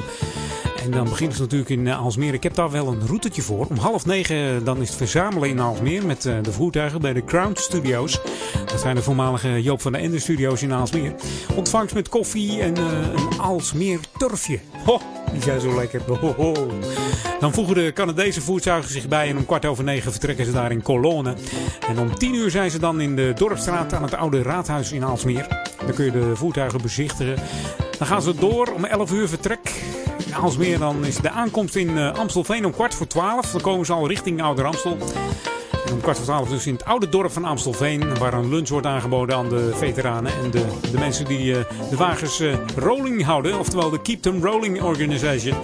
[0.84, 2.34] En dan beginnen ze natuurlijk in Alsmeer.
[2.34, 3.66] Ik heb daar wel een routetje voor.
[3.66, 7.24] Om half negen dan is het verzamelen in Alsmeer met uh, de voertuigen bij de
[7.24, 8.22] Crown Studios.
[8.66, 11.16] Dat zijn de voormalige Joop van der Ende studios in Alsmeer.
[11.56, 14.60] Ontvangst met koffie en een Alsmeer turfje.
[14.86, 15.00] Ho,
[15.32, 16.02] die zijn zo lekker.
[16.20, 16.68] Ho, ho.
[17.40, 20.72] Dan voegen de Canadese voertuigen zich bij en om kwart over negen vertrekken ze daar
[20.72, 21.36] in Cologne.
[21.88, 25.04] En om tien uur zijn ze dan in de Dorpstraat aan het oude raadhuis in
[25.04, 25.48] Alsmeer.
[25.86, 27.36] Dan kun je de voertuigen bezichtigen.
[27.98, 29.84] Dan gaan ze door om 11 uur vertrek.
[30.32, 33.52] In Alsmeer dan is de aankomst in Amstelveen om kwart voor twaalf.
[33.52, 34.98] Dan komen ze al richting Ouder Amstel.
[35.92, 38.18] Om kwart voor twaalf dus in het oude dorp van Amstelveen.
[38.18, 40.32] Waar een lunch wordt aangeboden aan de veteranen.
[40.44, 41.58] En de, de mensen die uh,
[41.90, 43.60] de wagens uh, rolling houden.
[43.60, 45.56] Oftewel de Keep Them Rolling Organization.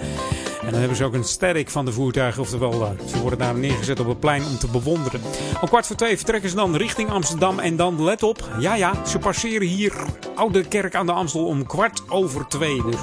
[0.68, 2.42] En dan hebben ze ook een sterk van de voertuigen.
[2.42, 5.20] Oftewel, uh, ze worden daar neergezet op het plein om te bewonderen.
[5.60, 7.58] Om kwart voor twee vertrekken ze dan richting Amsterdam.
[7.58, 9.92] En dan, let op, ja ja, ze passeren hier
[10.34, 12.82] Oude Kerk aan de Amstel om kwart over twee.
[12.82, 12.96] Dus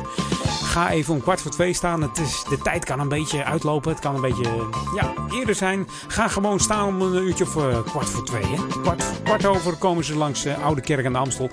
[0.76, 2.02] ga even om kwart voor twee staan.
[2.02, 3.92] Het is, de tijd kan een beetje uitlopen.
[3.92, 5.88] Het kan een beetje ja, eerder zijn.
[6.08, 8.46] Ga gewoon staan om een uurtje of uh, kwart voor twee.
[8.46, 8.82] Hè?
[8.82, 11.50] Kwart, kwart over komen ze langs uh, Oude Kerk aan de Amstel.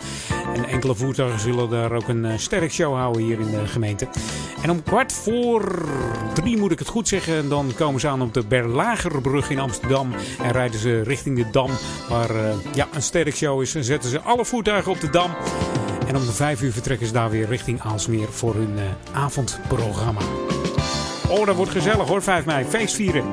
[0.55, 4.09] En enkele voertuigen zullen daar ook een uh, sterk show houden hier in de gemeente.
[4.63, 5.85] En om kwart voor
[6.33, 7.49] drie moet ik het goed zeggen.
[7.49, 10.13] Dan komen ze aan op de Berlagerbrug in Amsterdam.
[10.43, 11.71] En rijden ze richting de Dam.
[12.09, 12.31] Waar
[12.75, 13.75] ja, een sterk show is.
[13.75, 15.31] En zetten ze alle voertuigen op de Dam.
[16.07, 20.21] En om de vijf uur vertrekken ze daar weer richting Aalsmeer voor hun uh, avondprogramma.
[21.29, 22.65] Oh, dat wordt gezellig hoor, 5 mei.
[22.65, 23.25] Feest vieren.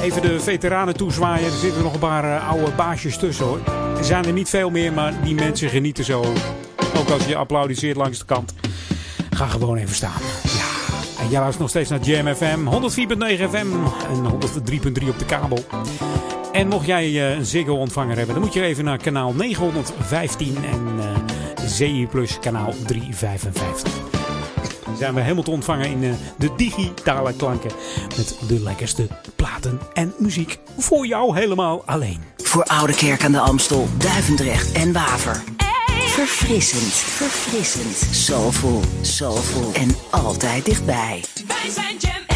[0.00, 1.46] Even de veteranen toezwaaien.
[1.46, 3.60] Er zitten nog een paar uh, oude baasjes tussen hoor.
[3.96, 6.24] Er zijn er niet veel meer, maar die mensen genieten zo.
[6.96, 8.54] Ook als je applaudisseert langs de kant.
[9.30, 10.20] Ga gewoon even staan.
[11.24, 12.58] En jij luistert nog steeds naar Jam FM.
[12.58, 13.66] 104.9 FM
[14.10, 14.30] en
[15.02, 15.64] 103.3 op de kabel.
[16.52, 20.56] En mocht jij uh, een Ziggo ontvanger hebben, dan moet je even naar kanaal 915
[20.64, 21.00] en
[21.80, 23.92] uh, Plus kanaal 355.
[24.84, 27.70] Dan zijn we helemaal te ontvangen in uh, de digitale klanken.
[28.16, 29.06] Met de lekkerste
[29.36, 30.58] platen en muziek.
[30.78, 32.22] Voor jou helemaal alleen.
[32.36, 35.63] Voor Oude Kerk aan de Amstel, Duivendrecht en Waver.
[36.14, 38.14] Verfrissend, verfrissend.
[38.14, 41.24] Soulful, soulful en altijd dichtbij.
[41.46, 42.33] Wij zijn Jam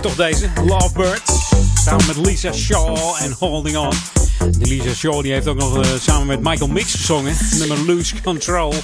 [0.00, 0.48] Toch deze.
[0.64, 1.22] Lovebird.
[1.74, 3.92] Samen met Lisa Shaw en Holding On.
[4.50, 7.36] Die Lisa Shaw die heeft ook nog eh, samen met Michael Mix gezongen.
[7.58, 8.74] Nummer Lose Control.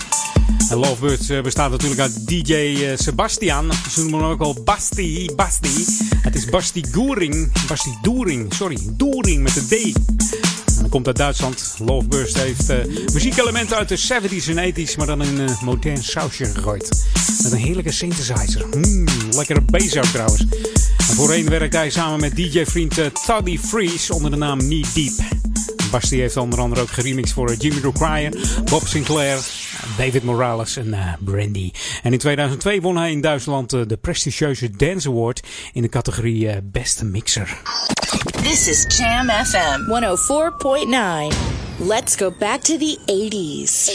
[0.70, 3.72] En Lovebird eh, bestaat natuurlijk uit DJ eh, Sebastian.
[3.90, 5.30] Ze noemen hem ook al Basti.
[5.36, 5.84] Basti.
[6.20, 7.52] Het is Basti Goering.
[7.66, 8.54] Basti Doering.
[8.54, 8.78] Sorry.
[8.92, 9.96] Doering met een D.
[10.76, 11.74] En dat komt uit Duitsland.
[11.84, 12.72] Lovebird heeft
[13.12, 17.06] muziekelementen uit de 70s en 80s, maar dan in een modern sausje gegooid.
[17.42, 18.66] Met een heerlijke synthesizer.
[18.76, 20.44] Mm, lekkere bass trouwens.
[21.16, 25.12] En voorheen werkte hij samen met DJ-vriend eh, Toddy Freeze onder de naam Knee Deep.
[25.90, 29.38] Basti heeft onder andere ook geremixed voor eh, Jimmy Rockwire, Bob Sinclair,
[29.96, 31.70] David Morales en eh, Brandy.
[32.02, 37.04] En in 2002 won hij in Duitsland de prestigieuze Dance Award in de categorie Beste
[37.04, 37.60] Mixer.
[38.42, 41.36] This is Jam FM 104.9.
[41.88, 43.90] Let's go back to the 80s.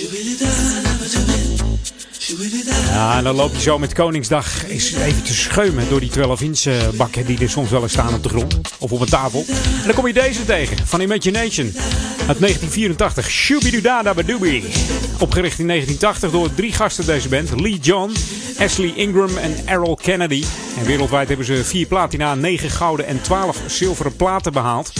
[2.85, 6.89] Ja, en dan loop je zo met Koningsdag even te scheumen door die 12-inch eh,
[6.93, 9.45] bakken die er soms wel eens staan op de grond of op een tafel.
[9.47, 11.65] En dan kom je deze tegen van Imagination
[12.27, 13.29] uit 1984.
[13.29, 14.63] Shooby-Doo-Da-Da-Ba-Doobie.
[15.19, 17.59] Opgericht in 1980 door drie gasten deze band.
[17.59, 18.11] Lee John,
[18.59, 20.43] Ashley Ingram en Errol Kennedy.
[20.77, 24.93] En wereldwijd hebben ze vier platina, 9 gouden en 12 zilveren platen behaald.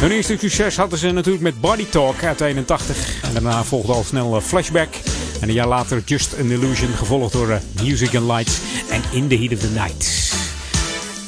[0.00, 3.22] Hun eerste succes hadden ze natuurlijk met Body Talk uit 81.
[3.22, 4.94] En daarna volgde al snel eh, Flashback.
[5.40, 8.58] En een jaar later Just an Illusion, gevolgd door eh, Music and Lights
[8.90, 10.32] en In the Heat of the Night.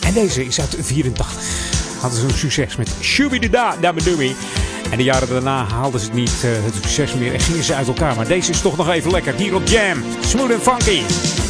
[0.01, 1.37] En deze is uit 84.
[2.01, 4.35] Hadden ze een succes met Shooby-Doo-Da, Dabba-Doobie.
[4.91, 7.89] En de jaren daarna haalden ze niet eh, het succes meer en gingen ze uit
[7.89, 8.17] elkaar.
[8.17, 9.35] Maar deze is toch nog even lekker.
[9.35, 10.03] Hier op Jam.
[10.21, 11.46] Smooth and funky.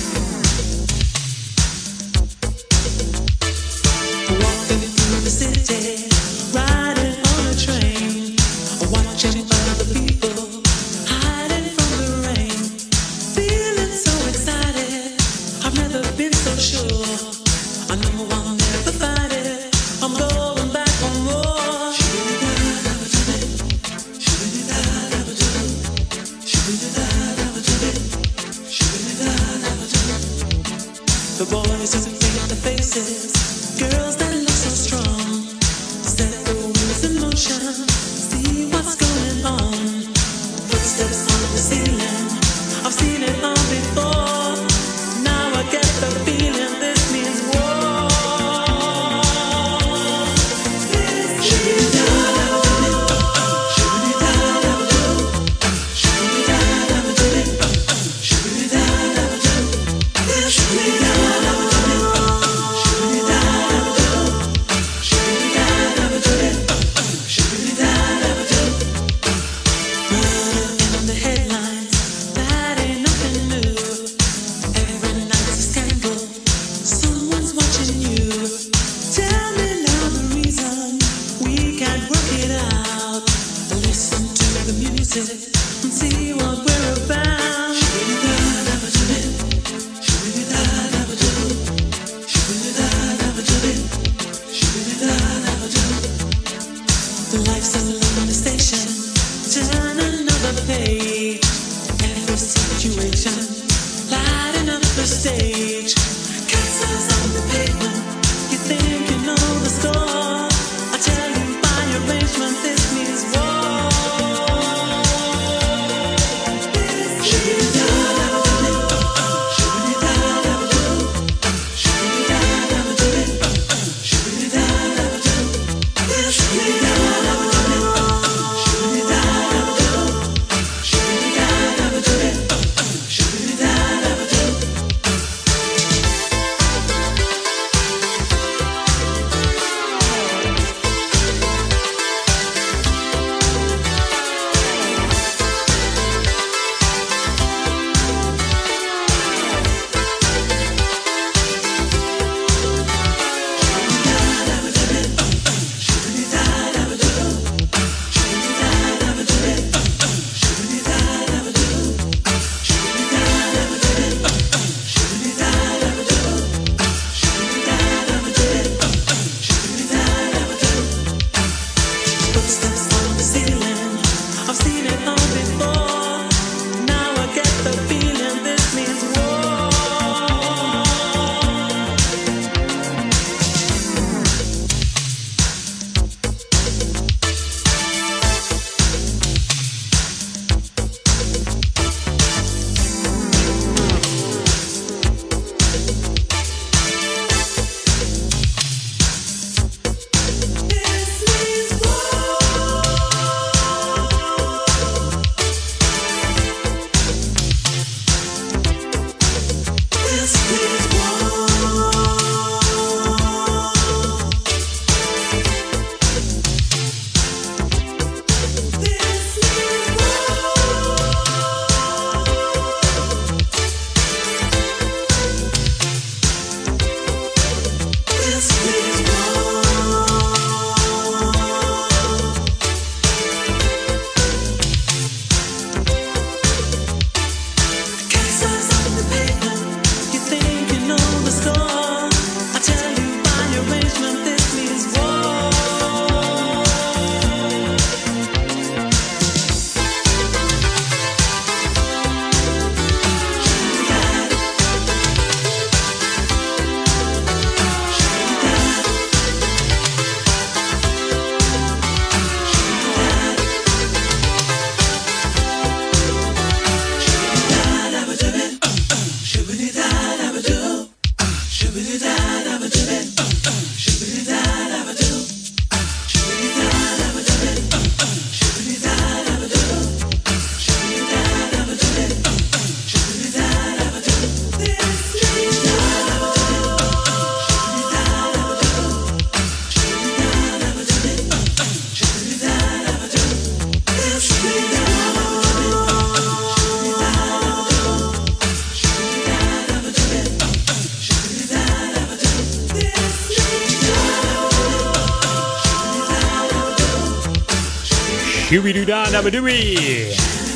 [308.76, 310.10] Shoobiduda nabadoobie.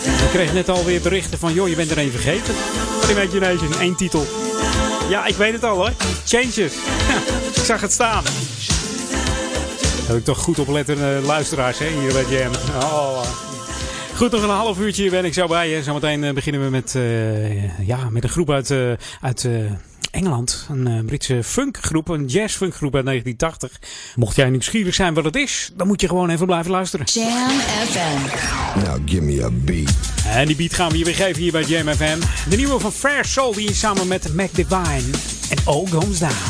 [0.04, 2.54] Ik kreeg net alweer berichten van, joh, je bent er een vergeten.
[2.54, 4.26] Van Imagination, één titel.
[5.08, 5.92] Ja, ik weet het al hoor.
[6.24, 6.74] Changes.
[7.56, 8.24] ik zag het staan.
[10.06, 12.52] Heb ik toch goed opletten uh, luisteraars hè, hier bij Jam.
[12.82, 13.22] Oh.
[14.16, 15.82] Goed, nog een half uurtje ben ik zo bij je.
[15.82, 19.48] Zometeen uh, beginnen we met, uh, ja, met een groep uit, uh, uit
[20.10, 20.66] Engeland.
[20.70, 23.99] Een Britse funkgroep, een jazzfunkgroep uit 1980.
[24.16, 27.06] Mocht jij nieuwsgierig zijn wat het is, dan moet je gewoon even blijven luisteren.
[27.06, 27.50] Jam
[27.88, 28.78] FM.
[28.84, 29.94] Now give me a beat.
[30.26, 32.18] En die beat gaan we je weer geven hier bij Jam FM.
[32.48, 35.10] De nieuwe van Fair Soul, die is samen met Mac Divine.
[35.50, 36.49] En All Goes Down.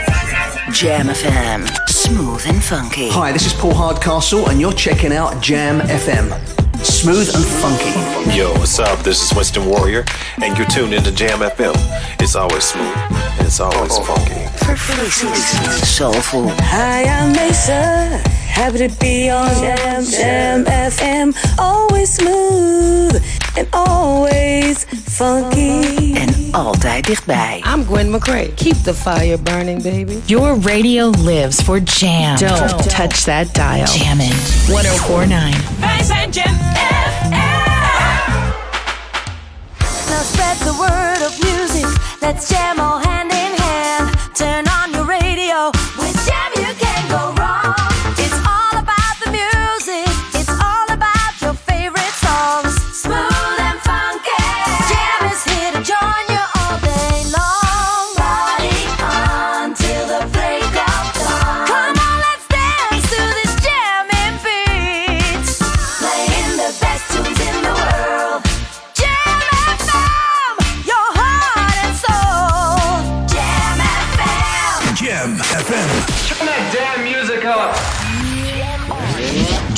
[0.71, 1.67] Jam FM.
[1.89, 3.09] Smooth and funky.
[3.09, 6.31] Hi, this is Paul Hardcastle, and you're checking out Jam FM.
[6.83, 8.37] Smooth and funky.
[8.37, 8.99] Yo, what's up?
[9.03, 10.05] This is Winston Warrior,
[10.41, 11.73] and you're tuned into Jam FM.
[12.21, 14.33] It's always smooth, and it's always funky.
[14.65, 15.35] Verfrissend.
[15.85, 16.49] Soulful.
[16.49, 18.21] Hi, I'm Mesa.
[18.47, 21.35] Happy to be on Jam, Jam FM.
[21.59, 23.23] Always smooth
[23.57, 26.13] and always funky.
[26.13, 27.63] En altijd dichtbij.
[27.73, 28.53] I'm Gwen McCrae.
[28.53, 30.19] Keep the fire burning, baby.
[30.25, 32.35] Your radio lives for Jam.
[32.37, 33.85] Don't touch that dial.
[33.85, 34.33] Jammin'.
[34.67, 35.55] 1049.
[35.79, 37.29] Wij zijn Jam oh
[40.09, 41.85] Now spread the word of music.
[42.21, 43.10] Let's jam all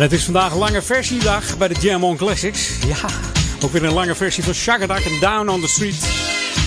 [0.00, 2.70] Het is vandaag lange versiedag bij de Jam on Classics.
[2.86, 2.96] Ja,
[3.64, 6.02] ook weer een lange versie van Shagadak en Down on the Street.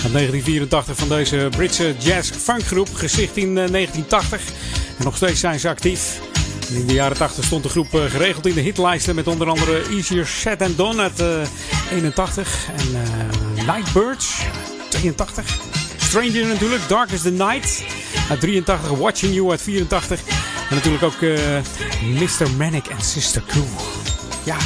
[0.02, 4.40] Uit 1984 van deze Britse jazz-funkgroep, gezicht in eh, 1980.
[4.98, 6.20] En nog steeds zijn ze actief.
[6.68, 9.82] In de jaren 80 stond de groep eh, geregeld in de hitlijsten met onder andere
[9.90, 11.26] Easier Set and Done uit eh,
[11.92, 14.42] 81 en uh, Nightbirds
[14.88, 15.56] 82.
[15.96, 17.84] Stranger natuurlijk, Dark is the Night
[18.30, 20.33] uit 83, Watching You uit 84
[20.74, 21.60] en natuurlijk ook eh,
[22.20, 22.50] Mr.
[22.56, 23.64] Manic en Sister Crew.
[24.44, 24.56] Ja,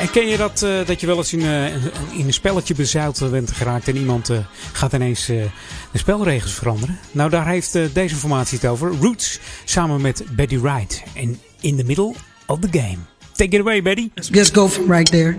[0.00, 1.74] en ken je dat, eh, dat je wel eens in, eh,
[2.18, 4.30] in een spelletje bezuild bent geraakt en iemand
[4.72, 5.48] gaat ineens de
[5.94, 6.98] spelregels veranderen?
[7.12, 8.92] Nou, daar heeft deze informatie het over.
[9.00, 11.02] Roots samen met Betty Wright.
[11.14, 12.14] En in the middle
[12.46, 12.98] of the game.
[13.32, 14.10] Take it away, Betty.
[14.14, 15.38] Just go from right there.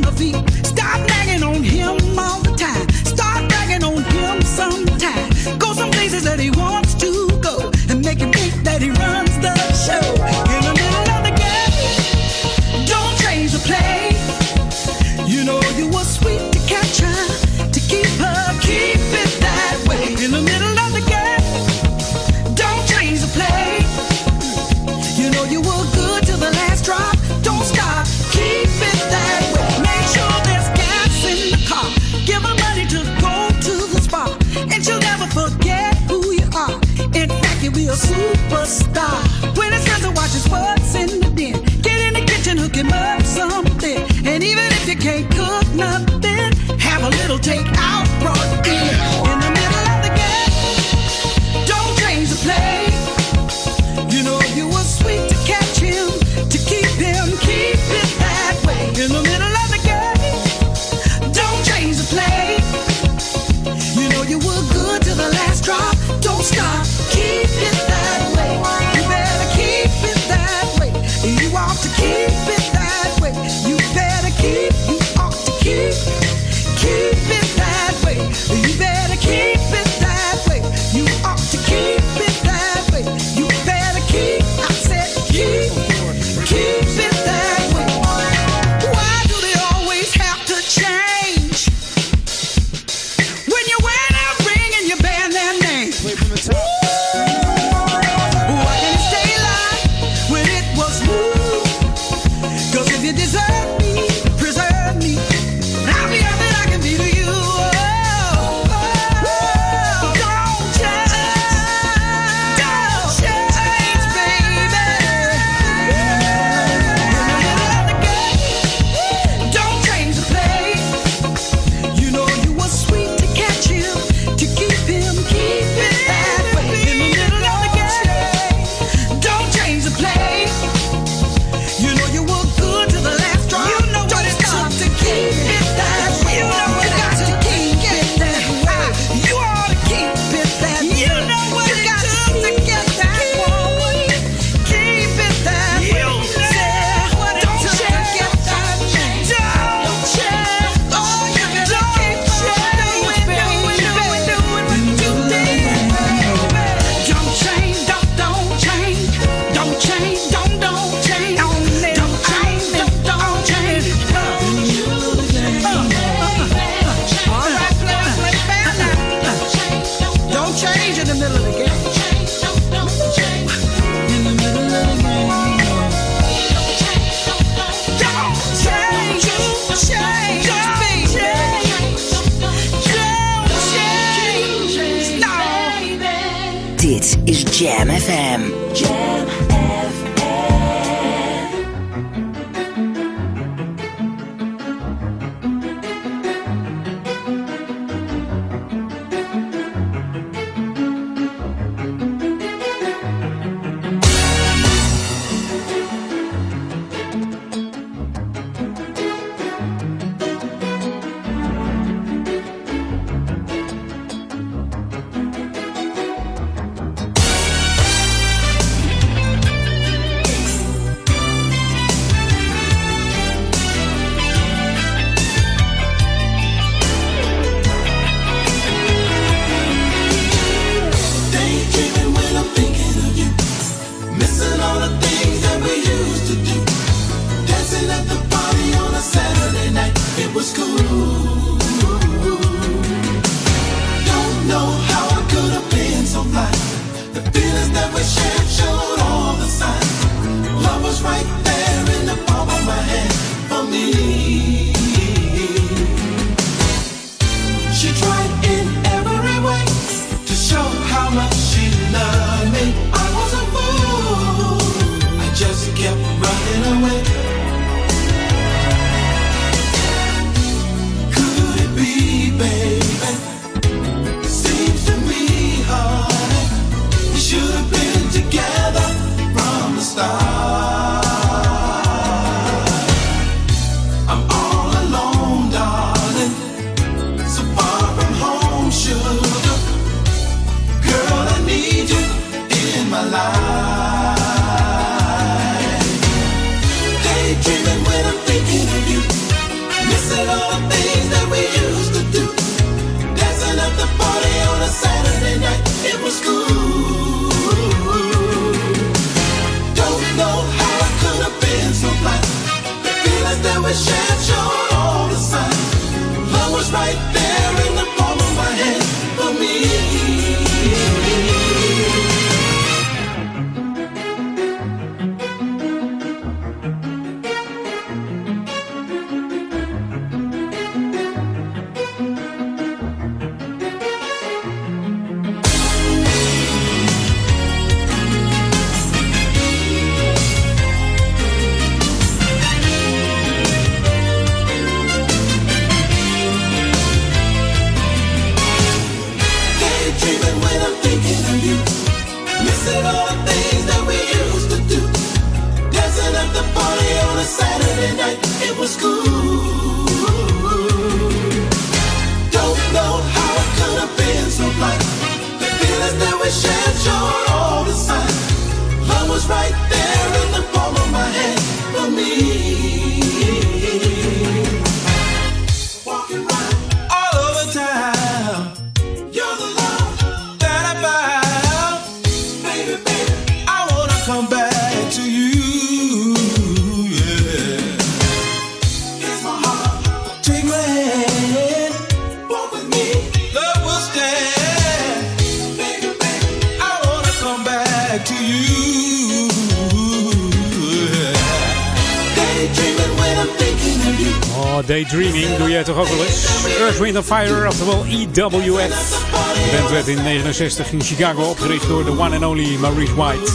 [408.17, 409.09] EWF.
[409.33, 413.31] De band werd in 69 in Chicago opgericht door de one and only Maurice White.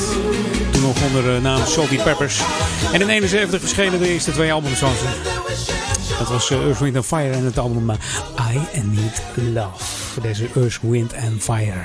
[0.72, 2.40] Toen nog onder de naam Salty Peppers.
[2.92, 5.34] En in 71 verschenen de eerste twee albums van ze.
[6.18, 7.96] Dat was eh, Earth, Wind and Fire en het album eh,
[8.54, 9.22] I Need
[9.54, 9.84] Love.
[10.12, 11.84] Voor deze Earth, Wind and Fire.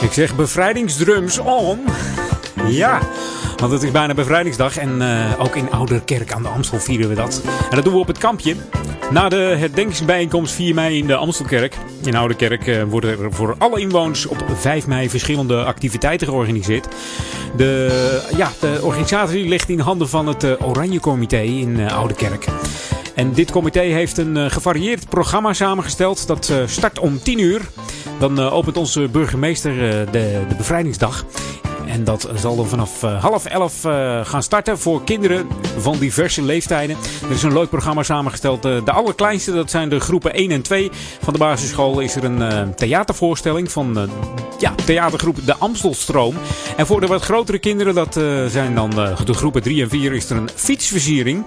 [0.00, 1.84] Ik zeg bevrijdingsdrums on.
[2.66, 3.00] Ja,
[3.58, 7.14] want het is bijna bevrijdingsdag en eh, ook in Ouderkerk aan de Amstel vieren we
[7.14, 7.42] dat.
[7.70, 8.56] En dat doen we op het kampje.
[9.10, 11.76] Na de herdenkingsbijeenkomst 4 mei in de Amstelkerk.
[12.04, 16.88] In Ouderkerk eh, worden er voor alle inwoners op 5 mei verschillende activiteiten georganiseerd.
[17.56, 22.46] De, ja, de organisatie ligt in handen van het eh, Oranje Comité in Ouderkerk.
[23.14, 26.26] En dit comité heeft een gevarieerd programma samengesteld.
[26.26, 27.60] Dat start om 10 uur.
[28.18, 29.74] Dan opent onze burgemeester
[30.10, 31.24] de, de bevrijdingsdag.
[31.88, 35.46] En dat zal dan vanaf eh, half elf eh, gaan starten voor kinderen
[35.78, 36.96] van diverse leeftijden.
[37.22, 38.64] Er is een leuk programma samengesteld.
[38.64, 40.90] Eh, de allerkleinste, dat zijn de groepen 1 en 2
[41.22, 44.10] van de basisschool, is er een theatervoorstelling van
[44.58, 46.34] ja, theatergroep De Amstelstroom.
[46.76, 48.14] En voor de wat grotere kinderen, dat
[48.50, 48.90] zijn dan
[49.24, 51.44] de groepen 3 en 4, is er een fietsversiering.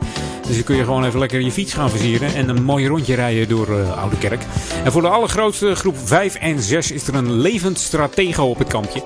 [0.47, 3.15] Dus dan kun je gewoon even lekker je fiets gaan versieren en een mooi rondje
[3.15, 4.41] rijden door eh Oude Kerk.
[4.83, 8.67] En voor de allergrootste groep 5 en 6 is er een levend stratego op het
[8.67, 9.01] kampje.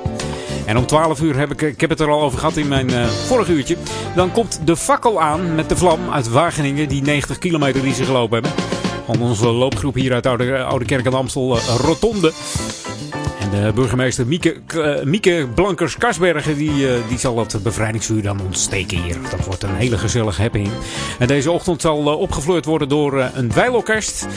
[0.66, 2.90] En om 12 uur heb ik, ik heb het er al over gehad in mijn
[2.90, 3.78] eh vorige uurtje.
[4.16, 8.04] Dan komt de fakkel aan met de vlam uit Wageningen, die 90 kilometer die ze
[8.04, 8.64] gelopen hebben.
[9.06, 12.32] Van onze loopgroep hier uit Oude, Oude Kerk de Amstel, eh, Rotonde.
[13.40, 19.18] En de burgemeester Mieke, eh, Mieke Blankers-Kasbergen die, die zal het bevrijdingsvuur dan ontsteken hier.
[19.32, 20.70] Dat wordt een hele gezellige happening.
[21.20, 24.28] En deze ochtend zal opgefleurd worden door een dweilorkest.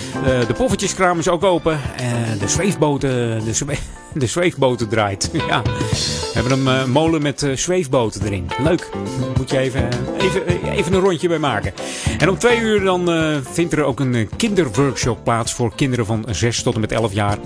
[0.48, 1.80] De poffertjeskraam is ook open.
[1.96, 3.52] Eh, de zweefboten, de,
[4.18, 5.30] de zweefboten draait.
[5.48, 5.62] ja.
[5.62, 8.50] We hebben een eh, molen met eh, zweefboten erin.
[8.62, 8.90] Leuk.
[9.36, 9.88] Moet je even,
[10.18, 11.72] even, even een rondje bij maken.
[12.18, 16.06] En om twee uur dan eh, vindt er ook een eh, kinderworkshop plaats voor kinderen
[16.06, 17.38] van 6 tot en met 11 jaar.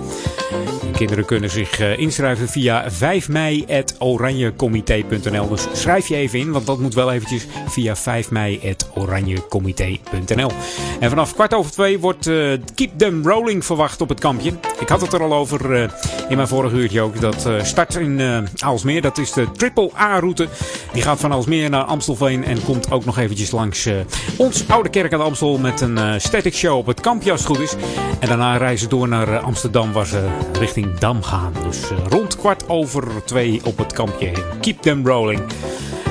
[0.82, 5.48] En kinderen kunnen zich eh, inschrijven via 5 mei.oranjecomité.nl.
[5.48, 10.50] Dus schrijf je even in, want dat moet wel eventjes via 5 mei.oranjecomité.nl.
[11.00, 14.52] En vanaf kwart over twee wordt eh, Keep Them Rolling verwacht op het kampje.
[14.80, 15.90] Ik had het er al over eh,
[16.28, 17.20] in mijn vorige uurtje ook.
[17.20, 19.02] Dat eh, start in eh Aalsmeer.
[19.02, 20.48] Dat is de Triple A-route.
[20.92, 23.94] Die gaat van Aalsmeer naar Amstelveen en komt ook nog eventjes langs eh,
[24.36, 27.48] ons Oude Kerk aan de Amstel met een static show op het kampje als het
[27.48, 27.74] goed is.
[28.20, 30.28] En daarna reizen door naar Amsterdam waar ze
[30.58, 31.52] richting Dam gaan.
[31.64, 31.78] Dus
[32.08, 34.32] rond kwart over twee op het kampje.
[34.60, 35.40] Keep them rolling.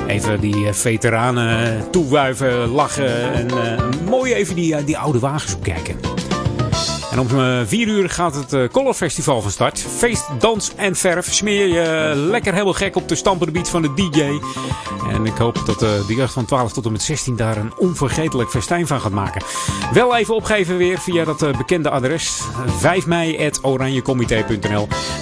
[0.06, 3.48] Even die veteranen toewuiven, lachen en
[4.08, 5.96] mooi even die, die oude wagens bekijken.
[7.12, 7.28] En om
[7.66, 9.86] 4 uur gaat het eh, Color Festival van start.
[9.96, 11.32] Feest, dans en verf.
[11.32, 14.38] Smeer je lekker helemaal gek op de stampende beat van de DJ.
[15.10, 17.72] En ik hoop dat eh, de jeugd van 12 tot en met 16 daar een
[17.76, 19.42] onvergetelijk festijn van gaat maken.
[19.92, 22.42] Wel even opgeven weer via dat eh, bekende adres.
[22.66, 23.52] 5 mei En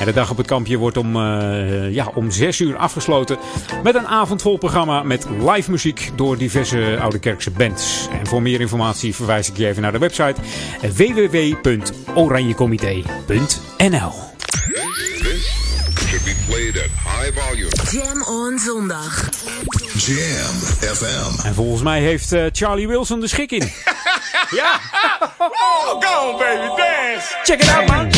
[0.04, 3.38] de dag op het kampje wordt om, eh, ja, om 6 uur afgesloten.
[3.82, 8.08] Met een avondvol programma met live muziek door diverse Oude Kerkse bands.
[8.20, 10.34] En voor meer informatie verwijs ik je even naar de website
[11.80, 14.12] www.oranjecomité.nl
[16.08, 17.70] Should be played at high volume.
[17.92, 19.28] Jam on zondag.
[19.96, 20.54] Jam
[20.94, 21.46] FM.
[21.46, 23.72] En volgens mij heeft eh, Charlie Wilson de schik in.
[24.50, 24.80] Ja!
[25.38, 27.34] Oh, go on, baby, dance!
[27.44, 28.10] Check it out, man!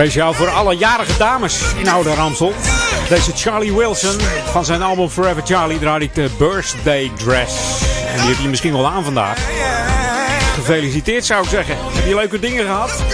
[0.00, 2.52] Speciaal voor alle jarige dames in Oude Ramsel.
[3.08, 7.82] Deze Charlie Wilson van zijn album Forever Charlie draait ik de Birthday Dress.
[8.06, 9.38] En die heb je misschien wel aan vandaag.
[10.54, 11.76] Gefeliciteerd zou ik zeggen.
[11.78, 13.04] Heb je leuke dingen gehad?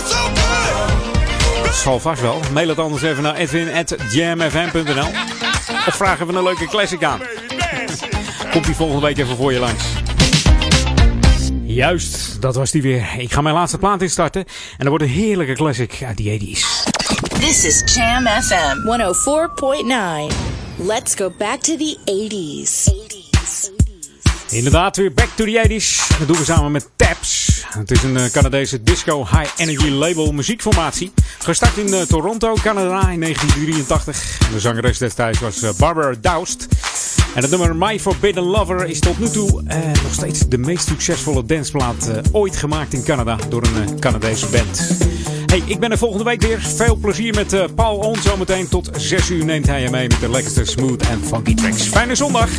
[1.65, 2.41] Dat zal vast wel.
[2.53, 5.09] Mail het anders even naar edwin.jamfm.nl
[5.87, 7.21] Of vraag even een leuke classic aan.
[8.51, 9.85] Komt die volgende week even voor je langs.
[11.65, 13.15] Juist, dat was die weer.
[13.19, 14.45] Ik ga mijn laatste plaat instarten.
[14.45, 16.76] En dat wordt een heerlijke classic uit de 80s.
[17.47, 20.33] This is Jam FM 104.9.
[20.79, 22.91] Let's go back to the 80s.
[24.51, 26.19] Inderdaad, weer back to the 80s.
[26.19, 27.65] Dat doen we samen met Taps.
[27.69, 31.13] Het is een eh, Canadese disco high energy label muziekformatie.
[31.39, 34.39] Gestart in eh, Toronto, Canada in 1983.
[34.47, 36.67] En de zangeres destijds was eh, Barbara Doust.
[37.37, 40.89] En het nummer My Forbidden Lover is tot nu toe eh, nog steeds de meest
[40.89, 44.97] succesvolle danceplaat eh, ooit gemaakt in Canada door een eh, Canadese band.
[45.47, 46.61] Hey, ik ben er volgende week weer.
[46.61, 48.69] Veel plezier met eh, Paul On zometeen.
[48.69, 51.83] Tot 6 uur neemt hij je mee met de lekkerste smooth en funky tracks.
[51.89, 52.51] Fijne zondag!